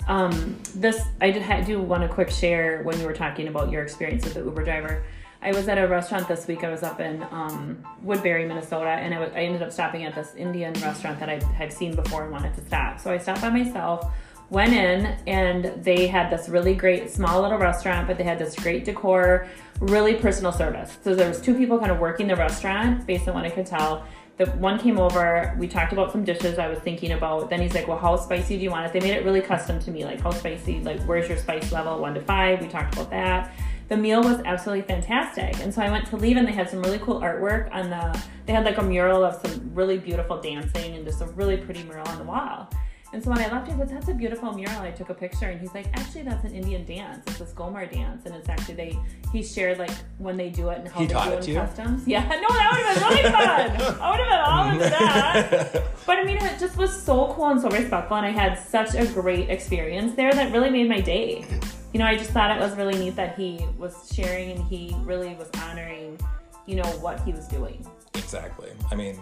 Um, 0.07 0.57
this 0.75 1.01
I 1.21 1.31
did 1.31 1.43
ha- 1.43 1.61
do 1.61 1.81
want 1.81 2.03
to 2.03 2.09
quick 2.09 2.29
share 2.29 2.81
when 2.83 2.99
you 2.99 3.05
were 3.05 3.13
talking 3.13 3.47
about 3.47 3.71
your 3.71 3.83
experience 3.83 4.23
with 4.23 4.33
the 4.33 4.41
Uber 4.41 4.63
driver. 4.63 5.03
I 5.41 5.51
was 5.51 5.67
at 5.67 5.77
a 5.77 5.87
restaurant 5.87 6.27
this 6.29 6.47
week. 6.47 6.63
I 6.63 6.69
was 6.69 6.83
up 6.83 7.01
in 7.01 7.21
um, 7.31 7.83
Woodbury, 8.01 8.45
Minnesota, 8.45 8.89
and 8.89 9.13
I, 9.13 9.19
was, 9.19 9.29
I 9.33 9.39
ended 9.39 9.61
up 9.61 9.73
stopping 9.73 10.05
at 10.05 10.15
this 10.15 10.33
Indian 10.35 10.73
restaurant 10.75 11.19
that 11.19 11.29
I 11.29 11.43
had 11.53 11.73
seen 11.73 11.95
before 11.95 12.23
and 12.23 12.31
wanted 12.31 12.53
to 12.55 12.65
stop. 12.65 12.99
So 12.99 13.11
I 13.11 13.17
stopped 13.17 13.41
by 13.41 13.49
myself, 13.49 14.09
went 14.53 14.73
in, 14.73 15.17
and 15.27 15.83
they 15.83 16.07
had 16.07 16.29
this 16.29 16.47
really 16.47 16.75
great 16.75 17.09
small 17.09 17.41
little 17.41 17.57
restaurant, 17.57 18.07
but 18.07 18.17
they 18.17 18.23
had 18.23 18.39
this 18.39 18.55
great 18.55 18.85
decor, 18.85 19.47
really 19.81 20.15
personal 20.15 20.51
service. 20.51 20.97
So 21.03 21.15
there 21.15 21.27
was 21.27 21.41
two 21.41 21.55
people 21.55 21.79
kind 21.79 21.91
of 21.91 21.99
working 21.99 22.27
the 22.27 22.35
restaurant, 22.35 23.05
based 23.05 23.27
on 23.27 23.33
what 23.33 23.43
I 23.43 23.49
could 23.49 23.65
tell. 23.65 24.05
The 24.37 24.45
one 24.51 24.79
came 24.79 24.97
over, 24.97 25.55
we 25.59 25.67
talked 25.67 25.91
about 25.91 26.11
some 26.11 26.23
dishes 26.23 26.57
I 26.57 26.67
was 26.67 26.79
thinking 26.79 27.11
about. 27.11 27.49
Then 27.49 27.61
he's 27.61 27.75
like, 27.75 27.87
Well, 27.87 27.99
how 27.99 28.15
spicy 28.15 28.57
do 28.57 28.63
you 28.63 28.71
want 28.71 28.85
it? 28.85 28.93
They 28.93 28.99
made 28.99 29.15
it 29.15 29.25
really 29.25 29.41
custom 29.41 29.79
to 29.81 29.91
me, 29.91 30.05
like 30.05 30.21
how 30.21 30.31
spicy, 30.31 30.79
like 30.79 31.01
where's 31.03 31.27
your 31.27 31.37
spice 31.37 31.71
level, 31.71 31.99
one 31.99 32.13
to 32.15 32.21
five. 32.21 32.61
We 32.61 32.67
talked 32.67 32.93
about 32.93 33.11
that 33.11 33.53
the 33.89 33.97
meal 33.97 34.23
was 34.23 34.39
absolutely 34.45 34.81
fantastic. 34.87 35.59
And 35.59 35.73
so 35.73 35.81
I 35.81 35.89
went 35.91 36.07
to 36.07 36.17
leave 36.17 36.37
and 36.37 36.47
they 36.47 36.51
had 36.51 36.69
some 36.69 36.81
really 36.81 36.99
cool 36.99 37.19
artwork 37.19 37.71
on 37.71 37.89
the, 37.89 38.23
they 38.45 38.53
had 38.53 38.65
like 38.65 38.77
a 38.77 38.81
mural 38.81 39.23
of 39.23 39.45
some 39.45 39.71
really 39.73 39.97
beautiful 39.97 40.41
dancing 40.41 40.95
and 40.95 41.05
just 41.05 41.21
a 41.21 41.25
really 41.27 41.57
pretty 41.57 41.83
mural 41.83 42.07
on 42.07 42.17
the 42.17 42.23
wall. 42.23 42.69
And 43.13 43.23
so 43.23 43.29
when 43.29 43.37
I 43.39 43.47
left, 43.51 43.67
he 43.71 43.77
said, 43.77 43.89
That's 43.89 44.09
a 44.09 44.13
beautiful 44.13 44.51
mural. 44.53 44.81
I 44.81 44.89
took 44.89 45.09
a 45.11 45.13
picture 45.13 45.45
and 45.45 45.61
he's 45.61 45.73
like, 45.73 45.85
Actually, 45.93 46.23
that's 46.23 46.43
an 46.45 46.53
Indian 46.55 46.83
dance. 46.83 47.23
It's 47.27 47.41
a 47.41 47.45
Ghoomar 47.55 47.89
dance. 47.91 48.25
And 48.25 48.33
it's 48.33 48.49
actually, 48.49 48.73
they, 48.73 48.99
he 49.31 49.43
shared 49.43 49.77
like 49.77 49.91
when 50.17 50.35
they 50.35 50.49
do 50.49 50.69
it 50.69 50.79
and 50.79 50.87
how 50.87 50.99
He 50.99 51.05
they 51.05 51.13
do 51.13 51.19
it 51.19 51.47
in 51.47 51.55
customs. 51.55 52.07
Yeah, 52.07 52.21
no, 52.27 52.47
that 52.49 52.69
would 52.71 52.85
have 52.85 52.95
been 52.95 53.09
really 53.09 53.31
fun. 53.31 54.01
I 54.01 54.09
would 54.09 54.19
have 54.19 54.29
been 54.33 54.39
all 54.51 54.65
of 54.73 54.79
that. 54.79 55.83
But 56.05 56.17
I 56.17 56.23
mean, 56.25 56.37
it 56.37 56.59
just 56.59 56.75
was 56.75 56.91
so 56.91 57.33
cool 57.33 57.49
and 57.49 57.61
so 57.61 57.69
respectful. 57.69 58.17
And 58.17 58.25
I 58.25 58.31
had 58.31 58.57
such 58.59 58.93
a 58.95 59.05
great 59.13 59.49
experience 59.49 60.15
there 60.15 60.33
that 60.33 60.51
really 60.51 60.69
made 60.69 60.89
my 60.89 60.99
day. 60.99 61.45
You 61.93 61.99
know, 61.99 62.05
I 62.05 62.17
just 62.17 62.31
thought 62.31 62.49
it 62.55 62.59
was 62.59 62.75
really 62.75 62.97
neat 62.97 63.15
that 63.15 63.37
he 63.37 63.65
was 63.77 64.11
sharing 64.13 64.51
and 64.51 64.63
he 64.65 64.95
really 65.03 65.35
was 65.35 65.49
honoring, 65.61 66.19
you 66.65 66.75
know, 66.75 66.87
what 66.99 67.21
he 67.21 67.31
was 67.31 67.47
doing. 67.47 67.85
exactly. 68.15 68.71
I 68.91 68.95
mean, 68.95 69.17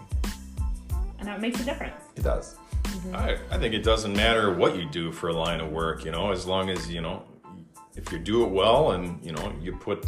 And 1.18 1.28
that 1.28 1.40
makes 1.42 1.60
a 1.60 1.64
difference. 1.64 2.00
it 2.16 2.22
does. 2.24 2.56
I, 3.14 3.36
I 3.50 3.58
think 3.58 3.74
it 3.74 3.82
doesn't 3.82 4.14
matter 4.14 4.52
what 4.54 4.76
you 4.76 4.86
do 4.88 5.12
for 5.12 5.28
a 5.28 5.32
line 5.32 5.60
of 5.60 5.70
work, 5.70 6.04
you 6.04 6.10
know, 6.10 6.32
as 6.32 6.46
long 6.46 6.70
as, 6.70 6.90
you 6.90 7.00
know, 7.00 7.22
if 7.96 8.10
you 8.12 8.18
do 8.18 8.44
it 8.44 8.48
well 8.50 8.92
and, 8.92 9.24
you 9.24 9.32
know, 9.32 9.52
you 9.60 9.76
put 9.76 10.04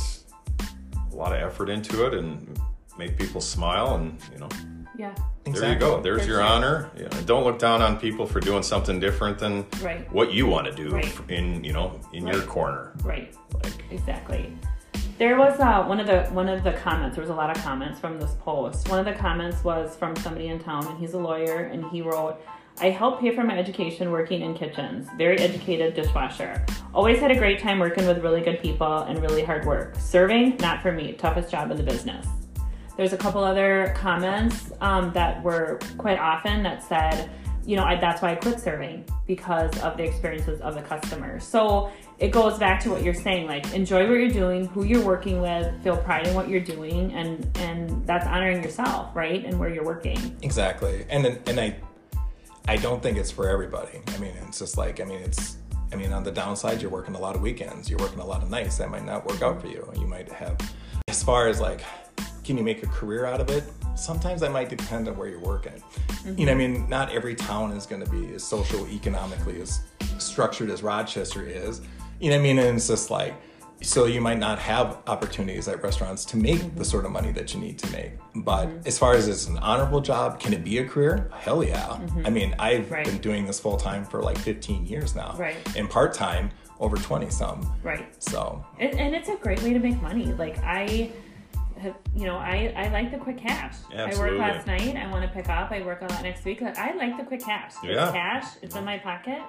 a 1.12 1.14
lot 1.14 1.32
of 1.34 1.40
effort 1.42 1.68
into 1.68 2.06
it 2.06 2.14
and 2.14 2.58
make 2.98 3.18
people 3.18 3.40
smile 3.40 3.96
and, 3.96 4.18
you 4.32 4.38
know, 4.38 4.48
Yeah. 4.96 5.14
there 5.44 5.72
you 5.72 5.78
go. 5.78 6.00
There's 6.00 6.26
your 6.26 6.40
honor. 6.40 6.90
You 6.96 7.04
know, 7.04 7.20
don't 7.26 7.44
look 7.44 7.58
down 7.58 7.82
on 7.82 7.98
people 7.98 8.26
for 8.26 8.40
doing 8.40 8.62
something 8.62 9.00
different 9.00 9.38
than 9.38 9.66
Right. 9.82 10.10
what 10.12 10.32
you 10.32 10.46
want 10.46 10.66
to 10.66 10.72
do 10.72 10.90
Right. 10.94 11.20
in, 11.28 11.62
you 11.64 11.72
know, 11.72 12.00
in 12.12 12.26
your 12.26 12.42
corner. 12.42 12.92
Right. 13.02 13.34
Like, 13.62 13.72
Exactly. 13.90 14.56
There 15.18 15.36
was 15.38 15.60
uh, 15.60 15.84
one 15.84 16.00
of 16.00 16.06
the 16.08 16.24
one 16.32 16.48
of 16.48 16.64
the 16.64 16.72
comments. 16.72 17.14
There 17.14 17.22
was 17.22 17.30
a 17.30 17.34
lot 17.34 17.48
of 17.56 17.62
comments 17.62 18.00
from 18.00 18.18
this 18.18 18.34
post. 18.40 18.88
One 18.88 18.98
of 18.98 19.04
the 19.04 19.12
comments 19.12 19.62
was 19.62 19.94
from 19.96 20.16
somebody 20.16 20.48
in 20.48 20.58
town, 20.58 20.84
and 20.88 20.98
he's 20.98 21.14
a 21.14 21.18
lawyer, 21.18 21.70
and 21.72 21.84
he 21.92 22.02
wrote, 22.02 22.40
"I 22.80 22.90
help 22.90 23.20
pay 23.20 23.34
for 23.34 23.44
my 23.44 23.58
education 23.58 24.10
working 24.10 24.42
in 24.42 24.54
kitchens. 24.54 25.08
Very 25.16 25.38
educated 25.38 25.94
dishwasher. 25.94 26.64
Always 26.92 27.20
had 27.20 27.30
a 27.30 27.36
great 27.36 27.60
time 27.60 27.78
working 27.78 28.06
with 28.06 28.18
really 28.18 28.40
good 28.40 28.60
people 28.60 28.98
and 28.98 29.20
really 29.20 29.42
hard 29.42 29.64
work. 29.64 29.96
Serving, 29.96 30.56
not 30.58 30.82
for 30.82 30.92
me. 30.92 31.12
Toughest 31.12 31.50
job 31.50 31.70
in 31.70 31.76
the 31.76 31.82
business." 31.82 32.26
There's 32.96 33.12
a 33.12 33.16
couple 33.16 33.42
other 33.42 33.92
comments 33.96 34.70
um, 34.80 35.12
that 35.14 35.42
were 35.42 35.80
quite 35.98 36.18
often 36.18 36.62
that 36.62 36.82
said, 36.82 37.28
you 37.66 37.76
know, 37.76 37.82
I, 37.82 37.96
that's 37.96 38.22
why 38.22 38.32
I 38.32 38.34
quit 38.36 38.60
serving 38.60 39.04
because 39.26 39.76
of 39.80 39.96
the 39.96 40.04
experiences 40.04 40.60
of 40.60 40.74
the 40.74 40.82
customers. 40.82 41.44
So 41.44 41.90
it 42.18 42.30
goes 42.30 42.58
back 42.58 42.78
to 42.80 42.90
what 42.90 43.02
you're 43.02 43.14
saying, 43.14 43.46
like 43.46 43.72
enjoy 43.72 44.06
what 44.06 44.14
you're 44.14 44.28
doing, 44.28 44.66
who 44.66 44.84
you're 44.84 45.04
working 45.04 45.40
with, 45.40 45.82
feel 45.82 45.96
pride 45.96 46.26
in 46.26 46.34
what 46.34 46.48
you're 46.48 46.60
doing, 46.60 47.12
and 47.14 47.50
and 47.58 48.06
that's 48.06 48.26
honoring 48.26 48.62
yourself, 48.62 49.14
right, 49.16 49.44
and 49.44 49.58
where 49.58 49.72
you're 49.72 49.84
working. 49.84 50.36
Exactly. 50.42 51.04
And 51.08 51.26
and 51.48 51.58
I 51.58 51.74
I 52.66 52.76
don't 52.76 53.02
think 53.02 53.18
it's 53.18 53.30
for 53.30 53.48
everybody. 53.48 54.00
I 54.08 54.18
mean, 54.18 54.32
it's 54.46 54.58
just 54.58 54.78
like 54.78 55.00
I 55.00 55.04
mean, 55.04 55.20
it's 55.20 55.56
I 55.92 55.96
mean, 55.96 56.12
on 56.12 56.24
the 56.24 56.32
downside, 56.32 56.82
you're 56.82 56.90
working 56.90 57.14
a 57.14 57.20
lot 57.20 57.36
of 57.36 57.42
weekends, 57.42 57.88
you're 57.88 57.98
working 57.98 58.20
a 58.20 58.26
lot 58.26 58.42
of 58.42 58.50
nights. 58.50 58.78
That 58.78 58.90
might 58.90 59.04
not 59.04 59.26
work 59.26 59.42
out 59.42 59.60
for 59.60 59.68
you. 59.68 59.88
You 59.96 60.06
might 60.06 60.30
have 60.32 60.56
as 61.08 61.22
far 61.22 61.48
as 61.48 61.60
like 61.60 61.82
can 62.44 62.58
you 62.58 62.62
make 62.62 62.82
a 62.82 62.86
career 62.86 63.24
out 63.24 63.40
of 63.40 63.48
it? 63.48 63.64
Sometimes 63.96 64.40
that 64.42 64.52
might 64.52 64.68
depend 64.68 65.08
on 65.08 65.16
where 65.16 65.28
you're 65.28 65.40
working. 65.40 65.82
You 66.24 66.46
know, 66.46 66.52
I 66.52 66.54
mm-hmm. 66.54 66.58
mean, 66.58 66.88
not 66.88 67.10
every 67.10 67.34
town 67.34 67.72
is 67.72 67.86
going 67.86 68.04
to 68.04 68.10
be 68.10 68.34
as 68.34 68.44
social 68.44 68.86
economically 68.88 69.60
as 69.62 69.80
structured 70.18 70.70
as 70.70 70.82
Rochester 70.82 71.46
is. 71.46 71.80
You 72.20 72.30
know, 72.30 72.36
what 72.36 72.40
I 72.40 72.42
mean, 72.42 72.58
and 72.58 72.76
it's 72.76 72.88
just 72.88 73.10
like 73.10 73.34
so 73.84 74.06
you 74.06 74.20
might 74.20 74.38
not 74.38 74.58
have 74.58 74.98
opportunities 75.06 75.68
at 75.68 75.82
restaurants 75.82 76.24
to 76.26 76.36
make 76.36 76.60
the 76.60 76.66
mm-hmm. 76.66 76.82
sort 76.82 77.04
of 77.04 77.12
money 77.12 77.32
that 77.32 77.54
you 77.54 77.60
need 77.60 77.78
to 77.78 77.90
make. 77.92 78.12
But 78.34 78.66
mm-hmm. 78.66 78.86
as 78.86 78.98
far 78.98 79.14
as 79.14 79.28
it's 79.28 79.46
an 79.46 79.58
honorable 79.58 80.00
job, 80.00 80.40
can 80.40 80.52
it 80.52 80.64
be 80.64 80.78
a 80.78 80.84
career? 80.84 81.30
Hell 81.32 81.62
yeah. 81.62 81.86
Mm-hmm. 81.86 82.26
I 82.26 82.30
mean, 82.30 82.54
I've 82.58 82.90
Right. 82.90 83.04
been 83.04 83.18
doing 83.18 83.46
this 83.46 83.60
full 83.60 83.76
time 83.76 84.04
for 84.04 84.22
like 84.22 84.38
15 84.38 84.86
years 84.86 85.14
now, 85.14 85.34
Right. 85.38 85.56
and 85.76 85.88
part 85.88 86.14
time 86.14 86.50
over 86.80 86.96
20 86.96 87.30
some. 87.30 87.72
Right. 87.82 88.06
So 88.22 88.64
And, 88.78 88.98
and 88.98 89.14
it's 89.14 89.28
a 89.28 89.36
great 89.36 89.62
way 89.62 89.72
to 89.72 89.78
make 89.78 90.00
money. 90.02 90.26
Like 90.32 90.58
I 90.64 91.10
have, 91.78 91.94
you 92.14 92.24
know, 92.26 92.36
I, 92.36 92.72
I 92.76 92.88
like 92.88 93.10
the 93.10 93.18
quick 93.18 93.38
cash. 93.38 93.76
Absolutely. 93.92 94.14
I 94.16 94.18
work 94.18 94.38
last 94.38 94.66
night. 94.66 94.96
I 94.96 95.10
want 95.10 95.22
to 95.24 95.30
pick 95.30 95.48
up. 95.48 95.70
I 95.70 95.82
work 95.82 96.02
a 96.02 96.06
lot 96.06 96.22
next 96.22 96.44
week. 96.44 96.62
I 96.62 96.92
like 96.94 97.16
the 97.16 97.24
quick 97.24 97.40
cash. 97.44 97.72
It's 97.82 97.94
Yeah. 97.94 98.10
cash. 98.12 98.46
It's 98.62 98.74
in 98.74 98.84
my 98.84 98.98
pocket. 98.98 99.42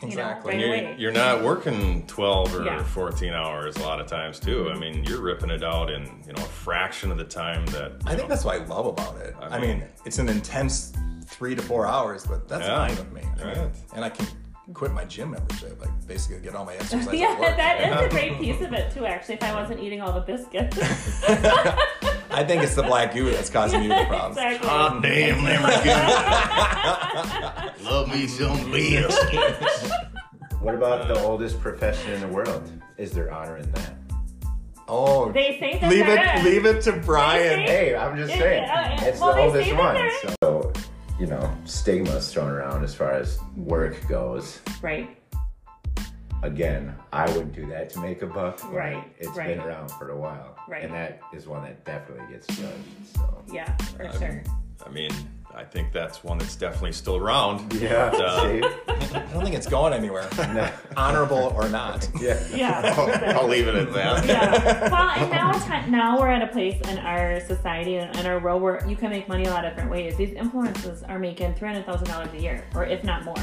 You 0.00 0.08
know, 0.08 0.12
exactly. 0.12 0.52
right 0.54 0.82
you're, 0.90 0.94
you're 0.94 1.12
not 1.12 1.42
working 1.42 2.06
12 2.06 2.54
or 2.54 2.64
Yeah. 2.64 2.82
14 2.84 3.32
hours 3.32 3.76
a 3.76 3.82
lot 3.82 4.00
of 4.00 4.06
times 4.06 4.38
too. 4.38 4.70
I 4.70 4.78
mean, 4.78 5.02
you're 5.04 5.20
ripping 5.20 5.50
it 5.50 5.64
out 5.64 5.90
in, 5.90 6.04
you 6.26 6.32
know, 6.32 6.42
a 6.42 6.46
fraction 6.46 7.10
of 7.10 7.18
the 7.18 7.24
time 7.24 7.66
that, 7.66 7.92
I 8.06 8.12
you 8.12 8.16
think 8.16 8.18
know, 8.22 8.28
that's 8.28 8.44
what 8.44 8.60
I 8.60 8.64
love 8.66 8.86
about 8.86 9.16
it. 9.16 9.34
I, 9.40 9.46
I 9.56 9.60
mean, 9.60 9.78
mean- 9.80 9.88
it's 10.04 10.18
an 10.18 10.28
intense 10.28 10.92
three 11.26 11.54
to 11.56 11.62
four 11.62 11.86
hours, 11.86 12.24
but 12.26 12.48
that's 12.48 12.64
Yeah. 12.66 12.86
fine 12.86 12.96
with 12.96 13.12
me. 13.12 13.22
I 13.42 13.44
mean, 13.54 13.72
and 13.94 14.04
I 14.04 14.08
can 14.10 14.26
quit 14.74 14.92
my 14.92 15.04
gym 15.06 15.30
membership, 15.32 15.80
like 15.80 15.90
basically 16.06 16.40
get 16.42 16.54
all 16.54 16.64
my 16.64 16.74
exercise. 16.74 17.12
yeah, 17.14 17.28
at 17.32 17.40
work. 17.40 17.56
that 17.56 17.80
is 17.80 18.06
a 18.06 18.08
great 18.14 18.38
piece 18.38 18.60
of 18.60 18.72
it 18.72 18.92
too. 18.92 19.04
Actually, 19.06 19.34
if 19.36 19.42
I 19.42 19.54
wasn't 19.54 19.80
eating 19.80 20.00
all 20.00 20.12
the 20.12 20.20
biscuits. 20.20 20.76
I 22.38 22.44
think 22.44 22.62
it's 22.62 22.74
the 22.76 22.82
black 22.84 23.12
goo 23.14 23.30
that's 23.30 23.50
causing 23.50 23.82
you 23.82 23.88
the 23.88 24.04
problems. 24.08 24.36
exactly. 24.36 24.68
Hot 24.68 25.02
damn 25.02 25.38
Lamborghini. 25.38 27.84
Love 27.84 28.08
me 28.08 28.26
some 28.28 28.70
biscuits. 28.70 29.90
What 30.60 30.74
about 30.74 31.06
the 31.06 31.22
oldest 31.22 31.60
profession 31.60 32.10
in 32.14 32.20
the 32.20 32.26
world? 32.26 32.68
Is 32.96 33.12
there 33.12 33.32
honor 33.32 33.58
in 33.58 33.70
that? 33.72 33.92
Oh, 34.88 35.30
They 35.30 35.56
say 35.60 35.78
that 35.80 35.88
leave 35.88 36.04
there 36.04 36.18
it, 36.34 36.38
is. 36.38 36.44
leave 36.44 36.66
it 36.66 36.82
to 36.82 36.92
Brian. 36.94 37.64
Say- 37.64 37.90
Hey, 37.90 37.94
I'm 37.96 38.16
just 38.16 38.32
Yeah, 38.32 38.38
saying. 38.40 38.62
yeah, 38.64 39.04
It's 39.04 39.20
well, 39.20 39.34
the 39.36 39.40
oldest 39.40 39.72
one. 39.76 39.94
there- 39.94 40.10
So, 40.42 40.72
you 41.20 41.26
know, 41.28 41.48
stigma's 41.64 42.32
thrown 42.32 42.50
around 42.50 42.82
as 42.82 42.92
far 42.92 43.12
as 43.12 43.38
work 43.56 44.04
goes. 44.08 44.58
Right. 44.82 45.16
Again, 46.42 46.92
I 47.12 47.26
wouldn't 47.30 47.52
do 47.54 47.64
that 47.66 47.88
to 47.90 48.00
make 48.00 48.22
a 48.22 48.26
buck. 48.26 48.60
Right, 48.72 49.04
It's 49.20 49.28
right. 49.36 49.46
been 49.56 49.60
around 49.60 49.92
for 49.92 50.10
a 50.10 50.16
while. 50.16 50.57
Right. 50.68 50.84
And 50.84 50.92
that 50.94 51.20
is 51.34 51.46
one 51.46 51.62
that 51.62 51.84
definitely 51.84 52.32
gets 52.32 52.46
judged. 52.48 53.16
So. 53.16 53.42
Yeah, 53.52 53.74
for 53.76 54.12
sure. 54.18 54.42
I 54.86 54.90
mean, 54.90 55.10
I 55.54 55.64
think 55.64 55.92
that's 55.92 56.22
one 56.22 56.38
that's 56.38 56.54
definitely 56.54 56.92
still 56.92 57.16
around. 57.16 57.72
Yeah. 57.72 58.12
Uh. 58.14 58.68
I 58.88 59.32
don't 59.32 59.42
think 59.42 59.56
it's 59.56 59.66
going 59.66 59.92
anywhere, 59.94 60.28
No. 60.38 60.70
honorable 60.96 61.52
or 61.56 61.68
not. 61.68 62.06
Yeah. 62.20 62.38
Yeah. 62.54 63.34
I'll 63.38 63.48
leave 63.48 63.66
it 63.66 63.74
at 63.74 63.92
that. 63.94 64.26
yeah. 64.26 64.90
Well, 64.90 65.10
and 65.16 65.30
now 65.30 65.50
it's 65.50 65.64
ti- 65.64 65.90
now 65.90 66.18
we're 66.20 66.28
at 66.28 66.42
a 66.42 66.48
place 66.52 66.78
in 66.90 66.98
our 66.98 67.40
society 67.40 67.96
and 67.96 68.14
in 68.18 68.26
our 68.26 68.38
world 68.38 68.60
where 68.62 68.86
you 68.86 68.94
can 68.96 69.10
make 69.10 69.26
money 69.28 69.44
a 69.44 69.50
lot 69.50 69.64
of 69.64 69.70
different 69.72 69.90
ways. 69.90 70.16
These 70.16 70.30
influencers 70.36 71.08
are 71.08 71.18
making 71.18 71.54
three 71.54 71.68
hundred 71.68 71.86
thousand 71.86 72.08
dollars 72.08 72.28
a 72.34 72.40
year, 72.40 72.64
or 72.74 72.84
if 72.84 73.02
not 73.04 73.24
more. 73.24 73.36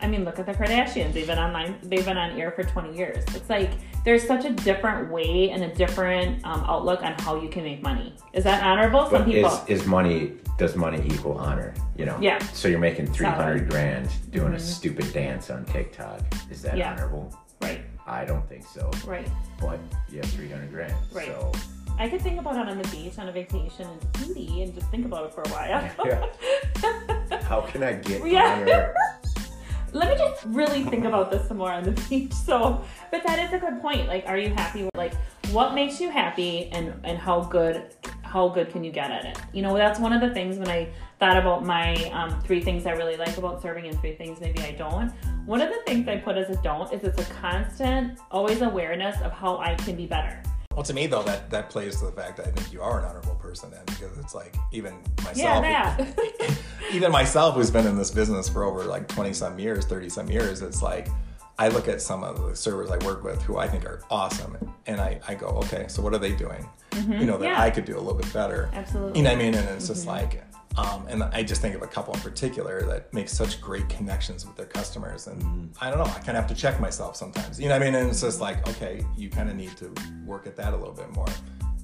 I 0.00 0.06
mean, 0.06 0.24
look 0.24 0.38
at 0.38 0.46
the 0.46 0.52
Kardashians. 0.52 1.12
They've 1.12 1.26
been 1.26 1.38
online. 1.38 1.76
They've 1.82 2.04
been 2.04 2.16
on 2.18 2.38
air 2.38 2.50
for 2.52 2.62
twenty 2.62 2.96
years. 2.96 3.24
It's 3.34 3.50
like 3.50 3.70
there's 4.04 4.24
such 4.26 4.44
a 4.44 4.50
different 4.50 5.10
way 5.10 5.50
and 5.50 5.64
a 5.64 5.74
different 5.74 6.44
um, 6.44 6.64
outlook 6.66 7.02
on 7.02 7.12
how 7.20 7.40
you 7.40 7.48
can 7.48 7.64
make 7.64 7.82
money. 7.82 8.14
Is 8.32 8.44
that 8.44 8.62
honorable? 8.62 9.02
Some 9.10 9.10
But 9.10 9.24
people. 9.26 9.50
is, 9.66 9.80
is 9.82 9.86
money 9.86 10.32
does 10.56 10.76
money 10.76 11.02
equal 11.06 11.36
honor? 11.38 11.74
You 11.96 12.04
know. 12.06 12.16
Yeah. 12.20 12.38
So 12.52 12.68
you're 12.68 12.78
making 12.78 13.12
three 13.12 13.26
hundred 13.26 13.58
Solid. 13.58 13.70
grand 13.70 14.08
doing 14.30 14.52
Mhm. 14.52 14.56
a 14.56 14.60
stupid 14.60 15.12
dance 15.12 15.50
on 15.50 15.64
TikTok. 15.64 16.20
Is 16.50 16.62
that 16.62 16.76
Yeah. 16.76 16.92
honorable? 16.92 17.34
right. 17.60 17.80
I 18.06 18.24
don't 18.24 18.48
think 18.48 18.64
so. 18.66 18.90
Right. 19.04 19.28
But 19.60 19.80
you 20.10 20.20
have 20.20 20.30
three 20.30 20.48
hundred 20.48 20.72
grand. 20.72 20.94
Right. 21.12 21.26
So 21.26 21.52
I 21.98 22.08
could 22.08 22.20
think 22.22 22.38
about 22.38 22.54
it 22.56 22.68
on 22.70 22.78
the 22.80 22.88
beach 22.88 23.18
on 23.18 23.28
a 23.28 23.32
vacation 23.32 23.86
in 23.90 23.98
Tahiti 24.12 24.62
and 24.62 24.72
just 24.74 24.88
think 24.92 25.04
about 25.04 25.24
it 25.26 25.34
for 25.34 25.42
a 25.42 25.48
while. 25.48 25.90
Yeah. 26.06 27.40
how 27.48 27.62
can 27.62 27.82
I 27.82 27.94
get 27.94 28.24
Yeah. 28.26 28.92
Let 29.92 30.08
me 30.08 30.16
just 30.16 30.44
really 30.46 30.82
think 30.84 31.04
about 31.04 31.30
this 31.30 31.46
some 31.48 31.58
more 31.58 31.72
on 31.72 31.84
the 31.84 31.92
beach. 32.08 32.32
So, 32.48 32.82
but 33.10 33.22
that 33.26 33.38
is 33.38 33.52
a 33.52 33.58
good 33.58 33.80
point. 33.82 34.08
Like, 34.08 34.24
are 34.26 34.38
you 34.38 34.50
happy? 34.54 34.88
Like, 34.94 35.14
what 35.50 35.74
makes 35.74 36.00
you 36.00 36.10
happy, 36.10 36.70
and 36.72 36.94
and 37.04 37.18
how 37.18 37.42
good 37.42 37.94
how 38.22 38.48
good 38.48 38.70
can 38.70 38.84
you 38.84 38.92
get 38.92 39.10
at 39.10 39.24
it? 39.24 39.38
You 39.52 39.62
know, 39.62 39.76
that's 39.76 39.98
one 39.98 40.12
of 40.12 40.20
the 40.20 40.30
things 40.34 40.58
when 40.58 40.68
I 40.68 40.88
thought 41.18 41.36
about 41.36 41.64
my 41.64 41.94
um, 42.10 42.40
three 42.42 42.60
things 42.60 42.86
I 42.86 42.92
really 42.92 43.16
like 43.16 43.36
about 43.38 43.60
serving 43.60 43.86
and 43.86 43.98
three 44.00 44.14
things 44.14 44.40
maybe 44.40 44.60
I 44.60 44.72
don't 44.72 45.10
One 45.46 45.60
of 45.60 45.70
the 45.70 45.80
things 45.86 46.06
I 46.08 46.18
put 46.18 46.36
as 46.36 46.48
a 46.50 46.60
don't 46.62 46.92
is 46.92 47.02
it's 47.04 47.20
a 47.20 47.34
constant, 47.34 48.18
always 48.30 48.60
awareness 48.60 49.20
of 49.22 49.32
how 49.32 49.58
I 49.58 49.74
can 49.76 49.96
be 49.96 50.06
better. 50.06 50.42
Well, 50.78 50.84
to 50.84 50.94
me 50.94 51.08
though, 51.08 51.24
that 51.24 51.50
that 51.50 51.70
plays 51.70 51.98
to 51.98 52.04
the 52.04 52.12
fact 52.12 52.36
that 52.36 52.46
I 52.46 52.50
think 52.52 52.72
you 52.72 52.80
are 52.82 53.00
an 53.00 53.04
honorable 53.04 53.34
person, 53.34 53.68
then 53.72 53.80
because 53.86 54.16
it's 54.16 54.32
like 54.32 54.54
even 54.70 54.94
myself, 55.24 55.64
Yeah, 55.64 55.96
that. 55.96 56.58
even 56.92 57.10
myself, 57.10 57.56
who's 57.56 57.68
been 57.68 57.84
in 57.84 57.98
this 57.98 58.12
business 58.12 58.48
for 58.48 58.62
over 58.62 58.84
like 58.84 59.08
twenty 59.08 59.32
some 59.32 59.58
years, 59.58 59.86
thirty 59.86 60.08
some 60.08 60.30
years, 60.30 60.62
it's 60.62 60.80
like 60.80 61.08
I 61.58 61.66
look 61.66 61.88
at 61.88 62.00
some 62.00 62.22
of 62.22 62.40
the 62.46 62.54
servers 62.54 62.92
I 62.92 63.04
work 63.04 63.24
with 63.24 63.42
who 63.42 63.58
I 63.58 63.66
think 63.66 63.86
are 63.86 64.04
awesome, 64.08 64.56
and 64.86 65.00
I, 65.00 65.18
I 65.26 65.34
go, 65.34 65.48
okay, 65.48 65.86
so 65.88 66.00
what 66.00 66.14
are 66.14 66.18
they 66.18 66.32
doing? 66.36 66.64
Mm-hmm. 66.92 67.12
You 67.14 67.26
know 67.26 67.38
that 67.38 67.46
yeah. 67.46 67.60
I 67.60 67.70
could 67.70 67.84
do 67.84 67.96
a 67.96 67.98
little 67.98 68.14
bit 68.14 68.32
better. 68.32 68.70
Absolutely. 68.72 69.18
You 69.18 69.24
know 69.24 69.32
what 69.32 69.40
I 69.40 69.42
mean? 69.42 69.54
And 69.54 69.68
it's 69.70 69.88
just 69.88 70.06
mm-hmm. 70.06 70.10
like, 70.10 70.44
um, 70.78 71.06
and 71.08 71.22
I 71.24 71.42
just 71.42 71.60
think 71.60 71.74
of 71.74 71.82
a 71.82 71.86
couple 71.86 72.14
in 72.14 72.20
particular 72.20 72.82
that 72.82 73.12
make 73.12 73.28
such 73.28 73.60
great 73.60 73.88
connections 73.88 74.46
with 74.46 74.56
their 74.56 74.66
customers, 74.66 75.26
and 75.26 75.70
I 75.80 75.90
don't 75.90 75.98
know, 75.98 76.04
I 76.04 76.18
kind 76.20 76.30
of 76.30 76.36
have 76.36 76.46
to 76.48 76.54
check 76.54 76.80
myself 76.80 77.16
sometimes. 77.16 77.58
You 77.60 77.68
know 77.68 77.74
what 77.74 77.82
I 77.82 77.84
mean? 77.86 77.94
And 77.94 78.08
it's 78.08 78.20
just 78.22 78.40
like, 78.40 78.66
okay, 78.68 79.04
you 79.16 79.28
kind 79.28 79.48
of 79.50 79.56
need 79.56 79.76
to 79.78 79.92
work 80.24 80.46
at 80.46 80.56
that 80.56 80.72
a 80.72 80.76
little 80.76 80.94
bit 80.94 81.10
more. 81.14 81.28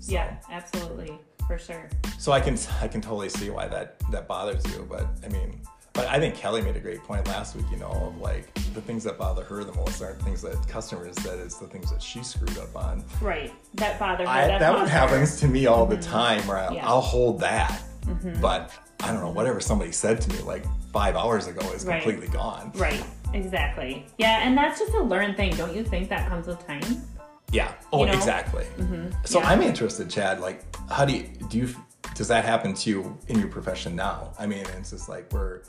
So- 0.00 0.12
yeah, 0.12 0.36
absolutely. 0.50 1.18
For 1.46 1.58
sure. 1.58 1.90
so 2.18 2.32
I 2.32 2.40
can 2.40 2.56
I 2.80 2.88
can 2.88 3.02
totally 3.02 3.28
see 3.28 3.50
why 3.50 3.68
that 3.68 3.98
that 4.10 4.26
bothers 4.26 4.64
you, 4.72 4.86
but 4.88 5.06
I 5.22 5.28
mean, 5.28 5.60
but 5.92 6.06
I 6.06 6.18
think 6.18 6.34
Kelly 6.34 6.62
made 6.62 6.74
a 6.74 6.80
great 6.80 7.02
point 7.02 7.26
last 7.28 7.54
week. 7.54 7.66
You 7.70 7.76
know, 7.76 7.90
of 7.90 8.18
like 8.18 8.52
the 8.72 8.80
things 8.80 9.04
that 9.04 9.18
bother 9.18 9.44
her 9.44 9.62
the 9.62 9.74
most 9.74 10.00
aren't 10.00 10.22
things 10.22 10.40
that 10.40 10.56
customers 10.66 11.14
that 11.16 11.38
it's 11.38 11.58
the 11.58 11.66
things 11.66 11.90
that 11.92 12.02
she 12.02 12.22
screwed 12.22 12.56
up 12.56 12.74
on. 12.74 13.04
Right. 13.20 13.52
That 13.74 13.98
bothers 13.98 14.26
me. 14.26 14.32
I, 14.32 14.46
That's 14.46 14.60
that 14.60 14.72
one 14.72 14.86
fair. 14.88 14.98
happens 15.00 15.38
to 15.40 15.46
me 15.48 15.66
all 15.66 15.84
the 15.84 15.98
time. 15.98 16.40
Where 16.48 16.56
I'll, 16.56 16.64
Mm-hmm. 16.68 16.74
Yeah. 16.76 16.80
Mm-hmm. 16.80 16.88
I'll 16.88 17.00
hold 17.02 17.40
that, 17.40 17.82
Mm-hmm. 18.06 18.40
but 18.40 18.70
I 19.00 19.08
don't 19.12 19.20
know 19.20 19.30
whatever 19.30 19.60
somebody 19.60 19.92
said 19.92 20.20
to 20.22 20.30
me 20.30 20.38
like 20.40 20.64
five 20.92 21.16
hours 21.16 21.46
ago 21.46 21.60
is 21.72 21.84
Right. 21.84 22.02
completely 22.02 22.28
gone. 22.28 22.70
Right. 22.74 23.04
Exactly. 23.32 24.06
Yeah, 24.18 24.46
and 24.46 24.56
that's 24.56 24.78
just 24.78 24.92
a 24.94 25.02
learned 25.02 25.36
thing. 25.36 25.54
Don't 25.56 25.74
you 25.74 25.82
think 25.84 26.08
that 26.10 26.28
comes 26.28 26.46
with 26.46 26.64
time? 26.66 27.02
Yeah. 27.50 27.72
Oh, 27.92 28.00
You 28.00 28.06
know? 28.06 28.12
exactly. 28.12 28.64
Mm-hmm. 28.78 29.08
So 29.24 29.40
Yeah. 29.40 29.48
I'm 29.48 29.62
interested, 29.62 30.08
Chad. 30.10 30.40
Like, 30.40 30.62
how 30.90 31.04
do 31.04 31.12
you 31.14 31.24
do 31.48 31.58
you 31.58 31.68
does 32.14 32.28
that 32.28 32.44
happen 32.44 32.74
to 32.74 32.90
you 32.90 33.18
in 33.28 33.38
your 33.38 33.48
profession 33.48 33.96
now? 33.96 34.32
I 34.38 34.46
mean, 34.46 34.64
it's 34.78 34.90
just 34.90 35.08
like 35.08 35.32
we're 35.32 35.62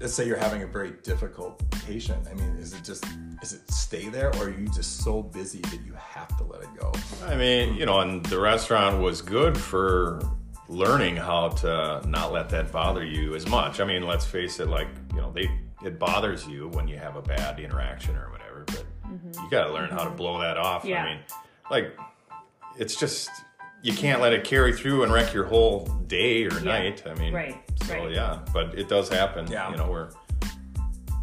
let's 0.00 0.12
say 0.14 0.26
you're 0.26 0.36
having 0.36 0.62
a 0.62 0.66
very 0.66 0.90
difficult 1.04 1.62
patient. 1.86 2.26
I 2.28 2.34
mean, 2.34 2.56
is 2.56 2.72
it 2.74 2.82
just 2.82 3.04
is 3.42 3.52
it 3.52 3.70
stay 3.70 4.08
there, 4.08 4.34
or 4.36 4.46
are 4.46 4.50
you 4.50 4.66
just 4.68 4.98
so 5.04 5.22
busy 5.22 5.60
that 5.60 5.80
you 5.86 5.94
have 5.94 6.36
to 6.38 6.44
let 6.44 6.62
it 6.62 6.68
go? 6.78 6.92
I 7.26 7.36
mean, 7.36 7.74
you 7.74 7.86
know, 7.86 8.00
and 8.00 8.24
the 8.26 8.40
restaurant 8.40 9.00
was 9.00 9.22
good 9.22 9.56
for 9.56 10.20
learning 10.70 11.16
how 11.16 11.48
to 11.48 12.00
not 12.06 12.32
let 12.32 12.48
that 12.48 12.70
bother 12.70 13.04
you 13.04 13.34
as 13.34 13.46
much. 13.48 13.80
I 13.80 13.84
mean, 13.84 14.06
let's 14.06 14.24
face 14.24 14.60
it, 14.60 14.68
like, 14.68 14.88
you 15.12 15.20
know, 15.20 15.32
they 15.32 15.50
it 15.84 15.98
bothers 15.98 16.46
you 16.46 16.68
when 16.68 16.86
you 16.86 16.96
have 16.96 17.16
a 17.16 17.22
bad 17.22 17.58
interaction 17.58 18.14
or 18.14 18.30
whatever, 18.30 18.64
but 18.66 18.84
mm-hmm. 19.04 19.42
you 19.42 19.50
got 19.50 19.64
to 19.64 19.72
learn 19.72 19.90
how 19.90 20.04
to 20.04 20.10
blow 20.10 20.38
that 20.40 20.56
off. 20.56 20.84
Yeah. 20.84 21.02
I 21.02 21.14
mean, 21.14 21.18
like 21.70 21.96
it's 22.78 22.94
just 22.94 23.30
you 23.82 23.92
can't 23.94 24.20
let 24.20 24.32
it 24.32 24.44
carry 24.44 24.72
through 24.72 25.02
and 25.02 25.12
wreck 25.12 25.32
your 25.32 25.44
whole 25.44 25.86
day 26.06 26.44
or 26.44 26.60
night. 26.60 27.02
I 27.06 27.14
mean, 27.14 27.32
Right, 27.32 27.56
So 27.86 27.94
right. 27.94 28.12
yeah, 28.12 28.40
but 28.52 28.78
it 28.78 28.88
does 28.88 29.08
happen. 29.08 29.50
Yeah. 29.50 29.70
You 29.70 29.76
know, 29.76 29.90
where 29.90 30.10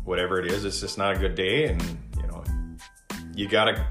whatever 0.03 0.39
it 0.39 0.51
is, 0.51 0.65
it's 0.65 0.81
just 0.81 0.97
not 0.97 1.15
a 1.15 1.19
good 1.19 1.35
day, 1.35 1.65
and 1.65 1.81
you 2.17 2.27
know, 2.27 2.43
you 3.33 3.47
gotta 3.47 3.85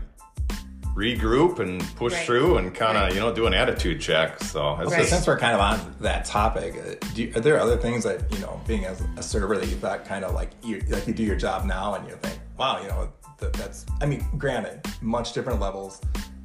regroup 0.96 1.58
and 1.58 1.80
push 1.96 2.14
Right. 2.14 2.24
through 2.26 2.56
and 2.56 2.74
kind 2.74 2.96
of 2.96 3.02
Right. 3.04 3.14
you 3.14 3.20
know 3.20 3.32
do 3.32 3.46
an 3.46 3.52
attitude 3.54 4.00
check. 4.00 4.42
So 4.42 4.76
it's 4.80 4.90
So 4.90 4.96
Right. 4.96 5.06
since 5.06 5.26
we're 5.26 5.38
kind 5.38 5.54
of 5.54 5.60
on 5.60 5.94
that 6.00 6.24
topic, 6.24 6.74
uh, 6.74 6.94
do 7.14 7.22
you, 7.24 7.32
are 7.36 7.40
there 7.40 7.60
other 7.60 7.76
things 7.76 8.02
that 8.04 8.32
you 8.32 8.38
know, 8.38 8.60
being 8.66 8.86
as 8.86 9.02
a 9.18 9.22
server, 9.22 9.56
that 9.58 9.68
you 9.68 9.76
thought 9.76 10.04
kind 10.06 10.24
of 10.24 10.34
like 10.34 10.50
you 10.64 10.82
like 10.88 11.06
you 11.06 11.12
do 11.14 11.22
your 11.22 11.36
job 11.36 11.64
now 11.66 11.94
and 11.94 12.08
you 12.08 12.16
think, 12.22 12.38
wow, 12.56 12.80
you 12.82 12.88
know, 12.88 13.12
that, 13.38 13.52
that's. 13.52 13.84
I 14.00 14.06
mean, 14.06 14.24
granted, 14.38 14.80
much 15.02 15.34
different 15.34 15.60
levels, 15.60 16.00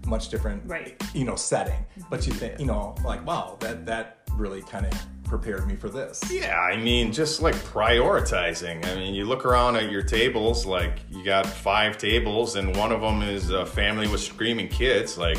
much 0.05 0.27
different, 0.29 0.61
Right. 0.65 1.01
You 1.13 1.23
know, 1.23 1.35
setting, 1.37 1.85
but 2.09 2.27
you 2.27 2.33
think, 2.33 2.59
you 2.59 2.65
know, 2.65 2.93
like 3.05 3.25
wow, 3.25 3.55
that 3.61 3.85
that 3.85 4.17
really 4.35 4.61
kind 4.63 4.85
of 4.85 4.93
prepared 5.31 5.65
me 5.65 5.77
for 5.77 5.87
this. 5.87 6.21
Yeah, 6.29 6.59
I 6.59 6.75
mean, 6.75 7.13
just 7.13 7.41
like 7.41 7.55
prioritizing. 7.55 8.85
I 8.85 8.95
mean, 8.95 9.15
you 9.15 9.23
look 9.23 9.45
around 9.45 9.77
at 9.77 9.89
your 9.89 10.01
tables, 10.01 10.65
like 10.65 10.99
you 11.09 11.23
got 11.23 11.45
five 11.45 11.97
tables, 11.97 12.57
and 12.57 12.75
one 12.75 12.91
of 12.91 12.99
them 12.99 13.21
is 13.21 13.49
a 13.49 13.65
family 13.65 14.09
with 14.09 14.19
screaming 14.19 14.67
kids. 14.67 15.17
Like, 15.17 15.37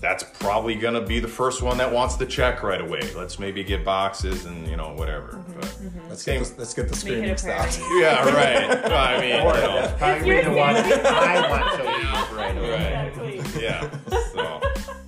that's 0.00 0.24
probably 0.40 0.74
gonna 0.74 1.00
be 1.00 1.20
the 1.20 1.28
first 1.28 1.62
one 1.62 1.78
that 1.78 1.90
wants 1.90 2.16
the 2.16 2.26
check 2.26 2.64
right 2.64 2.80
away. 2.80 3.00
Let's 3.14 3.38
maybe 3.38 3.62
get 3.62 3.84
boxes 3.84 4.44
and 4.44 4.66
you 4.66 4.76
know 4.76 4.92
whatever. 4.94 5.40
But 5.54 5.78
Let's 6.08 6.24
get 6.24 6.42
the, 6.42 6.54
let's 6.58 6.74
get 6.74 6.88
the 6.88 6.96
screaming 6.96 7.30
a 7.30 7.38
stopped. 7.38 7.78
yeah, 8.00 8.28
right. 8.28 8.82
Well, 8.82 8.92
I 8.92 9.20
mean, 9.20 9.36
you 9.36 9.38
know, 9.38 9.94
Probably 9.98 10.28
You're 10.28 10.42
the 10.42 10.50
one 10.50 10.74
serious? 10.74 11.06
I 11.06 11.48
want 11.48 11.76
to 11.76 11.84
leave 11.92 12.36
right 12.36 12.58
away. 12.58 13.36
Exactly. 13.36 13.62
yeah. 13.62 13.90
So, 14.32 14.65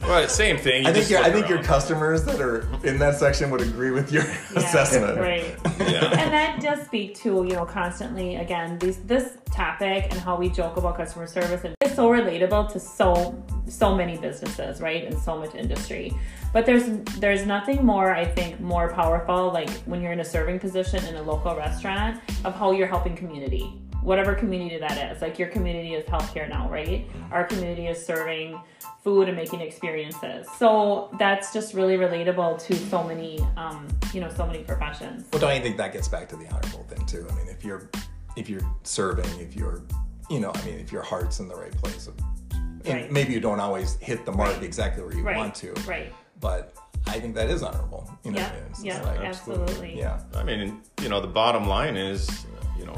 but 0.09 0.31
same 0.31 0.57
thing. 0.57 0.83
you 0.83 0.89
I 0.89 0.93
think 0.93 1.11
your 1.11 1.21
I 1.21 1.25
look 1.25 1.35
think 1.35 1.49
your 1.49 1.63
customers 1.63 2.25
that 2.25 2.41
are 2.41 2.67
in 2.85 2.99
that 2.99 3.17
section 3.17 3.51
would 3.51 3.61
agree 3.61 3.91
with 3.91 4.11
your 4.11 4.25
assessment. 4.57 5.19
Right. 5.19 5.57
Yeah. 5.79 6.21
and 6.21 6.33
that 6.33 6.61
does 6.61 6.85
speak 6.85 7.15
to 7.17 7.45
you 7.45 7.55
know 7.55 7.65
constantly 7.65 8.37
again 8.37 8.79
these 8.79 8.99
this 8.99 9.39
topic 9.53 10.07
and 10.11 10.21
how 10.21 10.37
we 10.37 10.49
joke 10.49 10.77
about 10.77 10.97
customer 10.97 11.27
service 11.27 11.65
and 11.65 11.75
it's 11.81 11.95
so 11.95 12.09
relatable 12.09 12.71
to 12.73 12.81
so 12.81 13.43
so 13.67 13.95
many 13.95 14.17
businesses 14.19 14.81
right 14.81 15.05
and 15.05 15.19
so 15.19 15.39
much 15.39 15.55
industry 15.55 16.13
but 16.53 16.67
there's 16.67 16.87
there's 17.19 17.47
nothing 17.47 17.85
more 17.85 18.15
i 18.15 18.25
think 18.25 18.61
more 18.61 18.93
powerful 18.93 19.53
like 19.53 19.71
when 19.87 20.01
you're 20.03 20.13
in 20.13 20.21
a 20.21 20.25
serving 20.25 20.59
position 20.59 21.05
in 21.07 21.17
a 21.17 21.23
local 21.23 21.55
restaurant 21.57 22.21
of 22.45 22.55
how 22.55 22.71
you're 22.73 22.87
helping 22.87 23.17
community 23.17 23.73
whatever 24.03 24.35
community 24.35 24.79
that 24.79 25.13
is 25.13 25.21
like 25.23 25.39
your 25.39 25.49
community 25.49 25.95
is 25.95 26.05
healthcare 26.07 26.49
now 26.49 26.69
right 26.71 27.09
our 27.33 27.45
community 27.45 27.87
is 27.89 28.05
serving 28.05 28.59
food 29.03 29.29
and 29.29 29.37
making 29.37 29.61
experiences 29.61 30.47
so 30.59 31.09
that's 31.19 31.53
just 31.53 31.75
really 31.75 31.97
relatable 31.97 32.59
to 32.63 32.75
so 32.77 33.03
many 33.03 33.39
um, 33.57 33.87
you 34.13 34.21
know 34.21 34.31
so 34.31 34.47
many 34.47 34.61
professions 34.63 35.27
Well, 35.33 35.41
don't 35.41 35.55
you 35.57 35.63
think 35.63 35.77
that 35.79 35.93
gets 35.93 36.09
back 36.09 36.29
to 36.31 36.37
the 36.37 36.47
honorable 36.49 36.85
thing 36.85 37.05
too? 37.07 37.27
I 37.31 37.35
mean, 37.35 37.49
if 37.49 37.65
you're 37.65 37.89
if 38.37 38.49
you're 38.49 38.63
serving, 38.85 39.29
if 39.41 39.57
you're 39.57 39.83
you 40.31 40.41
know, 40.41 40.53
I 40.55 40.65
mean, 40.65 40.79
if 40.79 40.93
your 40.93 41.03
heart's 41.03 41.41
in 41.41 41.49
the 41.49 41.57
right 41.57 41.73
place, 41.73 42.07
and 42.07 42.87
Right. 42.87 43.11
maybe 43.11 43.33
you 43.33 43.41
don't 43.41 43.61
always 43.61 43.97
hit 43.97 44.25
the 44.27 44.33
mark 44.33 44.53
Right. 44.55 44.63
exactly 44.63 45.03
where 45.03 45.15
you 45.15 45.23
Right, 45.23 45.37
want 45.37 45.55
to, 45.57 45.73
right. 45.87 46.13
But 46.41 46.77
I 47.07 47.19
think 47.19 47.35
that 47.35 47.49
is 47.51 47.63
honorable. 47.63 48.09
You 48.25 48.33
know, 48.33 48.41
Yeah, 48.41 48.53
yeah, 48.83 49.03
like- 49.03 49.21
absolutely. 49.21 49.99
yeah. 49.99 50.21
I 50.35 50.43
mean, 50.45 50.83
you 51.03 51.09
know, 51.09 51.21
the 51.21 51.27
bottom 51.27 51.67
line 51.67 51.97
is, 51.97 52.47
you 52.79 52.85
know, 52.87 52.95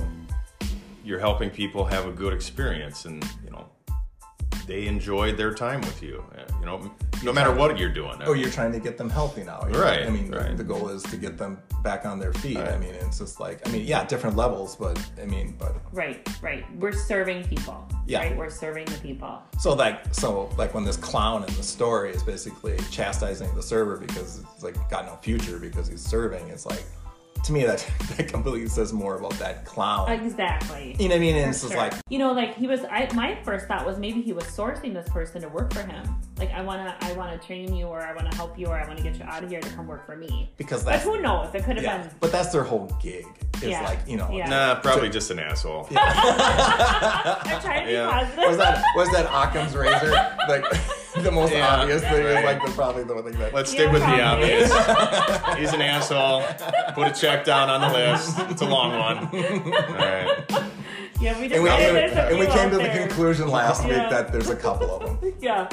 you're 1.10 1.18
helping 1.18 1.50
people 1.50 1.84
have 1.84 2.06
a 2.06 2.12
good 2.12 2.32
experience, 2.32 3.04
and 3.04 3.22
you 3.44 3.50
know, 3.50 3.68
they 4.66 4.86
enjoyed 4.86 5.36
their 5.36 5.52
time 5.52 5.80
with 5.80 6.00
you. 6.02 6.24
uh, 6.38 6.42
You 6.60 6.66
know, 6.66 6.90
no 7.24 7.32
matter 7.32 7.52
what 7.52 7.76
you're 7.76 7.92
doing. 7.92 8.16
Oh, 8.24 8.32
you're 8.34 8.50
trying 8.50 8.70
to 8.72 8.78
get 8.78 8.96
them 8.96 9.10
healthy 9.10 9.42
now. 9.42 9.60
you 9.66 9.72
know? 9.72 9.82
Right, 9.82 10.06
I 10.06 10.10
mean, 10.10 10.30
right. 10.30 10.56
the 10.56 10.62
goal 10.62 10.88
is 10.88 11.02
to 11.04 11.16
get 11.16 11.36
them 11.36 11.58
back 11.82 12.06
on 12.06 12.20
their 12.20 12.32
feet. 12.34 12.58
I 12.58 12.78
mean, 12.78 12.94
it's 12.94 13.18
just 13.18 13.40
like, 13.40 13.66
I 13.66 13.72
mean, 13.72 13.84
yeah, 13.84 14.04
different 14.06 14.36
levels, 14.36 14.76
but 14.76 14.96
I 15.20 15.26
mean, 15.26 15.56
but 15.58 15.74
Right, 15.92 16.26
right. 16.40 16.64
We're 16.78 16.92
serving 16.92 17.44
people. 17.48 17.88
Yeah. 18.06 18.20
Right? 18.20 18.36
We're 18.36 18.50
serving 18.50 18.84
the 18.86 18.98
people. 18.98 19.42
So 19.58 19.74
like 19.74 19.98
so 20.12 20.48
like 20.56 20.72
when 20.74 20.84
this 20.84 20.96
clown 20.96 21.44
in 21.44 21.52
the 21.56 21.62
story 21.62 22.10
is 22.10 22.22
basically 22.22 22.76
chastising 22.90 23.52
the 23.56 23.62
server 23.62 23.96
because 23.96 24.38
it's 24.54 24.62
like 24.62 24.76
got 24.88 25.04
no 25.06 25.16
future 25.16 25.58
because 25.58 25.88
he's 25.88 26.02
serving, 26.02 26.46
it's 26.48 26.66
like 26.66 26.84
to 27.44 27.52
me 27.52 27.64
that 27.64 27.86
that 28.16 28.28
completely 28.28 28.68
says 28.68 28.92
more 28.92 29.16
about 29.16 29.32
that 29.38 29.64
clown. 29.64 30.10
Exactly. 30.12 30.94
you 30.98 31.08
know 31.08 31.14
what 31.14 31.16
I 31.16 31.20
mean? 31.20 31.36
And 31.36 31.44
For 31.46 31.50
it's 31.50 31.60
just 31.62 31.72
sure. 31.72 31.80
like 31.82 31.94
you 32.08 32.18
know, 32.18 32.32
like 32.32 32.54
he 32.56 32.66
was. 32.66 32.80
I 32.90 33.08
my 33.14 33.38
first 33.44 33.66
thought 33.66 33.86
was 33.86 33.98
maybe 33.98 34.20
he 34.20 34.32
was 34.32 34.44
sourcing 34.44 34.92
this 34.92 35.08
person 35.08 35.40
to 35.42 35.48
work 35.48 35.72
for 35.72 35.82
him. 35.82 36.04
Like 36.38 36.50
I 36.52 36.60
wanna, 36.62 36.96
I 37.00 37.12
wanna 37.14 37.38
train 37.38 37.74
you, 37.74 37.86
or 37.86 38.00
I 38.00 38.14
wanna 38.14 38.34
help 38.34 38.58
you, 38.58 38.66
or 38.66 38.78
I 38.78 38.86
wanna 38.86 39.02
get 39.02 39.16
you 39.18 39.24
out 39.24 39.42
of 39.44 39.50
here 39.50 39.60
to 39.60 39.70
come 39.70 39.86
work 39.86 40.04
for 40.06 40.16
me. 40.16 40.50
because 40.56 40.84
But 40.84 40.90
that's 40.92 41.04
who 41.04 41.20
knows? 41.20 41.54
It 41.54 41.64
could 41.64 41.76
have 41.76 41.84
yeah, 41.84 41.98
been. 41.98 42.10
but 42.20 42.32
that's 42.32 42.50
their 42.50 42.62
whole 42.64 42.86
gig. 43.02 43.26
It's 43.54 43.64
Yeah. 43.64 43.82
like 43.84 43.98
you 44.06 44.16
know. 44.16 44.30
Yeah. 44.32 44.48
Nah, 44.48 44.74
probably 44.80 45.08
just 45.10 45.30
an 45.30 45.38
asshole. 45.38 45.86
I'm 45.96 47.60
trying 47.60 47.86
to 47.86 47.90
be 47.92 47.96
positive. 47.96 48.48
Was 48.48 48.56
that 48.58 48.84
was 48.96 49.08
that 49.10 49.26
Occam's 49.26 49.74
razor 49.76 50.10
like 50.48 50.64
the 51.22 51.30
most 51.30 51.52
Yeah. 51.52 51.76
obvious 51.80 52.02
thing? 52.02 52.24
Is 52.26 52.44
like 52.44 52.64
the, 52.64 52.70
probably 52.72 53.04
the 53.04 53.14
one 53.14 53.24
thing 53.24 53.38
that. 53.38 53.52
Let's 53.54 53.72
Yeah, 53.74 53.80
stick 53.80 53.92
with 53.92 54.02
the 54.02 54.22
obvious. 54.22 54.70
He's 55.58 55.72
an 55.72 55.82
asshole. 55.82 56.42
Put 56.94 57.08
a 57.08 57.12
check 57.18 57.44
down 57.44 57.68
on 57.70 57.80
the 57.80 57.88
list. 57.98 58.38
It's 58.50 58.62
a 58.62 58.66
long 58.66 58.98
one. 58.98 59.18
All 59.18 59.94
right. 59.94 60.44
yeah, 61.20 61.38
we 61.40 61.48
just 61.48 61.54
and 61.54 61.62
we, 61.62 61.68
said 61.70 62.10
came, 62.10 62.18
and 62.18 62.38
we 62.38 62.46
came 62.46 62.58
out 62.58 62.70
to 62.70 62.76
the 62.78 62.88
conclusion 63.06 63.48
last 63.48 63.84
Yeah. 63.86 64.02
week 64.02 64.10
that 64.10 64.32
there's 64.32 64.50
a 64.50 64.56
couple 64.56 64.90
of 64.94 65.20
them. 65.20 65.34
Yeah. 65.40 65.68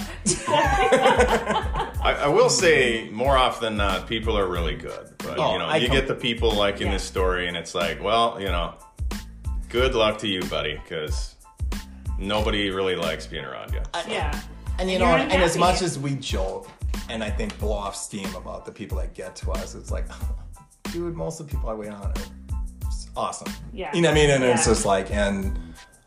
I, 2.02 2.14
I 2.24 2.28
will 2.28 2.50
say 2.50 3.10
more 3.12 3.36
often 3.38 3.64
than 3.64 3.78
not, 3.78 4.08
people 4.08 4.38
are 4.38 4.48
really 4.48 4.76
good. 4.76 5.10
But 5.18 5.38
Oh, 5.40 5.54
you 5.54 5.60
know, 5.60 5.66
I 5.66 5.78
you 5.78 5.88
com- 5.88 5.96
get 5.98 6.08
the 6.08 6.16
people 6.16 6.52
like 6.54 6.80
in 6.82 6.88
Yeah. 6.88 6.94
this 6.94 7.04
story, 7.04 7.48
and 7.48 7.58
it's 7.58 7.76
like, 7.76 8.02
well, 8.02 8.38
you 8.40 8.48
know, 8.48 8.76
good 9.70 9.94
luck 9.94 10.18
to 10.20 10.28
you, 10.28 10.42
buddy, 10.44 10.80
because 10.82 11.36
nobody 12.18 12.70
really 12.70 12.96
likes 12.96 13.28
being 13.28 13.44
around 13.46 13.74
you. 13.74 13.82
yeah. 14.08 14.40
And 14.80 14.90
you 14.92 15.00
know, 15.00 15.06
and 15.06 15.32
as 15.44 15.58
much 15.58 15.82
as 15.82 15.98
we 15.98 16.16
joke 16.16 16.70
and 17.10 17.24
I 17.24 17.30
think 17.30 17.58
blow 17.60 17.74
off 17.74 17.96
steam 17.96 18.34
about 18.36 18.66
the 18.66 18.72
people 18.72 18.98
that 19.00 19.14
get 19.14 19.36
to 19.38 19.52
us, 19.52 19.76
it's 19.76 19.92
like, 19.92 20.06
dude, 20.92 21.16
most 21.16 21.40
of 21.40 21.48
the 21.48 21.56
people 21.56 21.70
I 21.70 21.74
wait 21.74 21.90
on 21.90 22.02
are 22.02 22.14
awesome. 23.16 23.52
Yeah. 23.74 23.94
You 23.96 24.02
know 24.02 24.10
what 24.10 24.18
I 24.18 24.22
mean? 24.22 24.30
And 24.30 24.44
it's 24.44 24.66
just 24.66 24.86
like, 24.86 25.12
and 25.12 25.58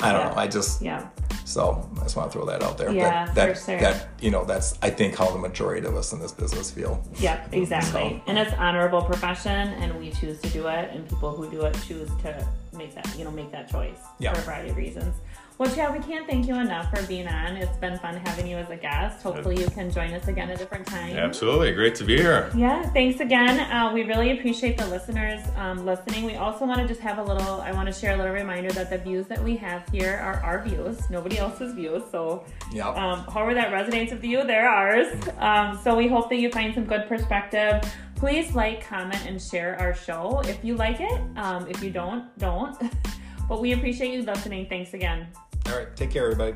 I 0.00 0.12
don't 0.12 0.20
Yeah. 0.20 0.28
know. 0.30 0.36
I 0.36 0.46
just 0.46 0.80
Yeah. 0.82 1.08
so 1.44 1.90
I 1.98 2.02
just 2.04 2.16
want 2.16 2.30
to 2.30 2.38
throw 2.38 2.46
that 2.46 2.62
out 2.62 2.78
there. 2.78 2.90
Yeah, 2.92 3.26
that, 3.26 3.34
that, 3.34 3.58
for 3.58 3.64
sure. 3.72 3.80
that 3.80 4.08
you 4.20 4.30
know, 4.30 4.44
that's 4.44 4.78
I 4.82 4.90
think 4.90 5.16
how 5.16 5.30
the 5.30 5.38
majority 5.38 5.86
of 5.86 5.96
us 5.96 6.12
in 6.12 6.20
this 6.20 6.32
business 6.32 6.70
feel. 6.70 7.02
Yep, 7.18 7.52
exactly. 7.52 8.22
So- 8.24 8.30
And 8.30 8.38
it's 8.38 8.52
honorable 8.54 9.02
profession, 9.02 9.50
and 9.82 9.98
we 9.98 10.10
choose 10.12 10.40
to 10.42 10.48
do 10.50 10.68
it, 10.68 10.90
and 10.92 11.08
people 11.08 11.32
who 11.34 11.50
do 11.50 11.62
it 11.62 11.76
choose 11.86 12.08
to 12.22 12.46
make 12.72 12.94
that, 12.94 13.12
you 13.18 13.24
know, 13.24 13.30
make 13.32 13.50
that 13.50 13.68
choice 13.70 13.98
Yeah. 14.20 14.32
for 14.32 14.40
a 14.40 14.42
variety 14.44 14.70
of 14.70 14.76
reasons. 14.76 15.14
Well, 15.60 15.70
Chad, 15.74 15.92
we 15.92 16.02
can't 16.02 16.26
thank 16.26 16.48
you 16.48 16.54
enough 16.54 16.88
for 16.88 17.06
being 17.06 17.28
on. 17.28 17.58
It's 17.58 17.76
been 17.76 17.98
fun 17.98 18.16
having 18.16 18.46
you 18.46 18.56
as 18.56 18.70
a 18.70 18.76
guest. 18.76 19.22
Hopefully, 19.22 19.60
you 19.60 19.66
can 19.66 19.90
join 19.90 20.14
us 20.14 20.26
again 20.26 20.48
at 20.48 20.56
a 20.56 20.58
different 20.58 20.86
time. 20.86 21.14
Absolutely, 21.14 21.74
great 21.74 21.94
to 21.96 22.04
be 22.04 22.16
here. 22.16 22.50
Yeah, 22.56 22.88
thanks 22.94 23.20
again. 23.20 23.60
Uh, 23.70 23.92
we 23.92 24.04
really 24.04 24.30
appreciate 24.38 24.78
the 24.78 24.86
listeners 24.86 25.46
um, 25.56 25.84
listening. 25.84 26.24
We 26.24 26.36
also 26.36 26.64
want 26.64 26.80
to 26.80 26.88
just 26.88 27.02
have 27.02 27.18
a 27.18 27.22
little, 27.22 27.60
I 27.60 27.72
want 27.72 27.88
to 27.88 27.92
share 27.92 28.14
a 28.14 28.16
little 28.16 28.32
reminder 28.32 28.70
that 28.72 28.88
the 28.88 28.96
views 28.96 29.26
that 29.26 29.44
we 29.44 29.54
have 29.56 29.86
here 29.90 30.18
are 30.24 30.36
our 30.42 30.64
views, 30.64 30.98
nobody 31.10 31.36
else's 31.36 31.74
views. 31.74 32.04
So, 32.10 32.46
Yeah. 32.72 32.88
um, 32.88 33.26
however 33.30 33.52
that 33.52 33.70
resonates 33.70 34.12
with 34.12 34.24
you, 34.24 34.42
they're 34.44 34.66
ours. 34.66 35.14
Um, 35.36 35.78
so, 35.84 35.94
we 35.94 36.08
hope 36.08 36.30
that 36.30 36.36
you 36.36 36.50
find 36.50 36.74
some 36.74 36.86
good 36.86 37.06
perspective. 37.06 37.82
Please 38.16 38.54
like, 38.54 38.86
comment, 38.86 39.26
and 39.26 39.38
share 39.38 39.78
our 39.78 39.92
show 39.94 40.40
if 40.46 40.64
you 40.64 40.76
like 40.76 41.00
it. 41.00 41.20
Um, 41.36 41.66
if 41.68 41.84
you 41.84 41.90
don't, 41.90 42.34
don't. 42.38 42.80
but 43.50 43.60
we 43.60 43.72
appreciate 43.72 44.14
you 44.14 44.22
listening. 44.22 44.66
Thanks 44.66 44.94
again. 44.94 45.26
All 45.66 45.76
right. 45.76 45.94
Take 45.96 46.10
care, 46.10 46.24
everybody. 46.24 46.54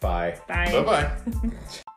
Bye. 0.00 0.38
Bye. 0.48 0.72
Bye 0.72 0.82
bye. 0.82 1.80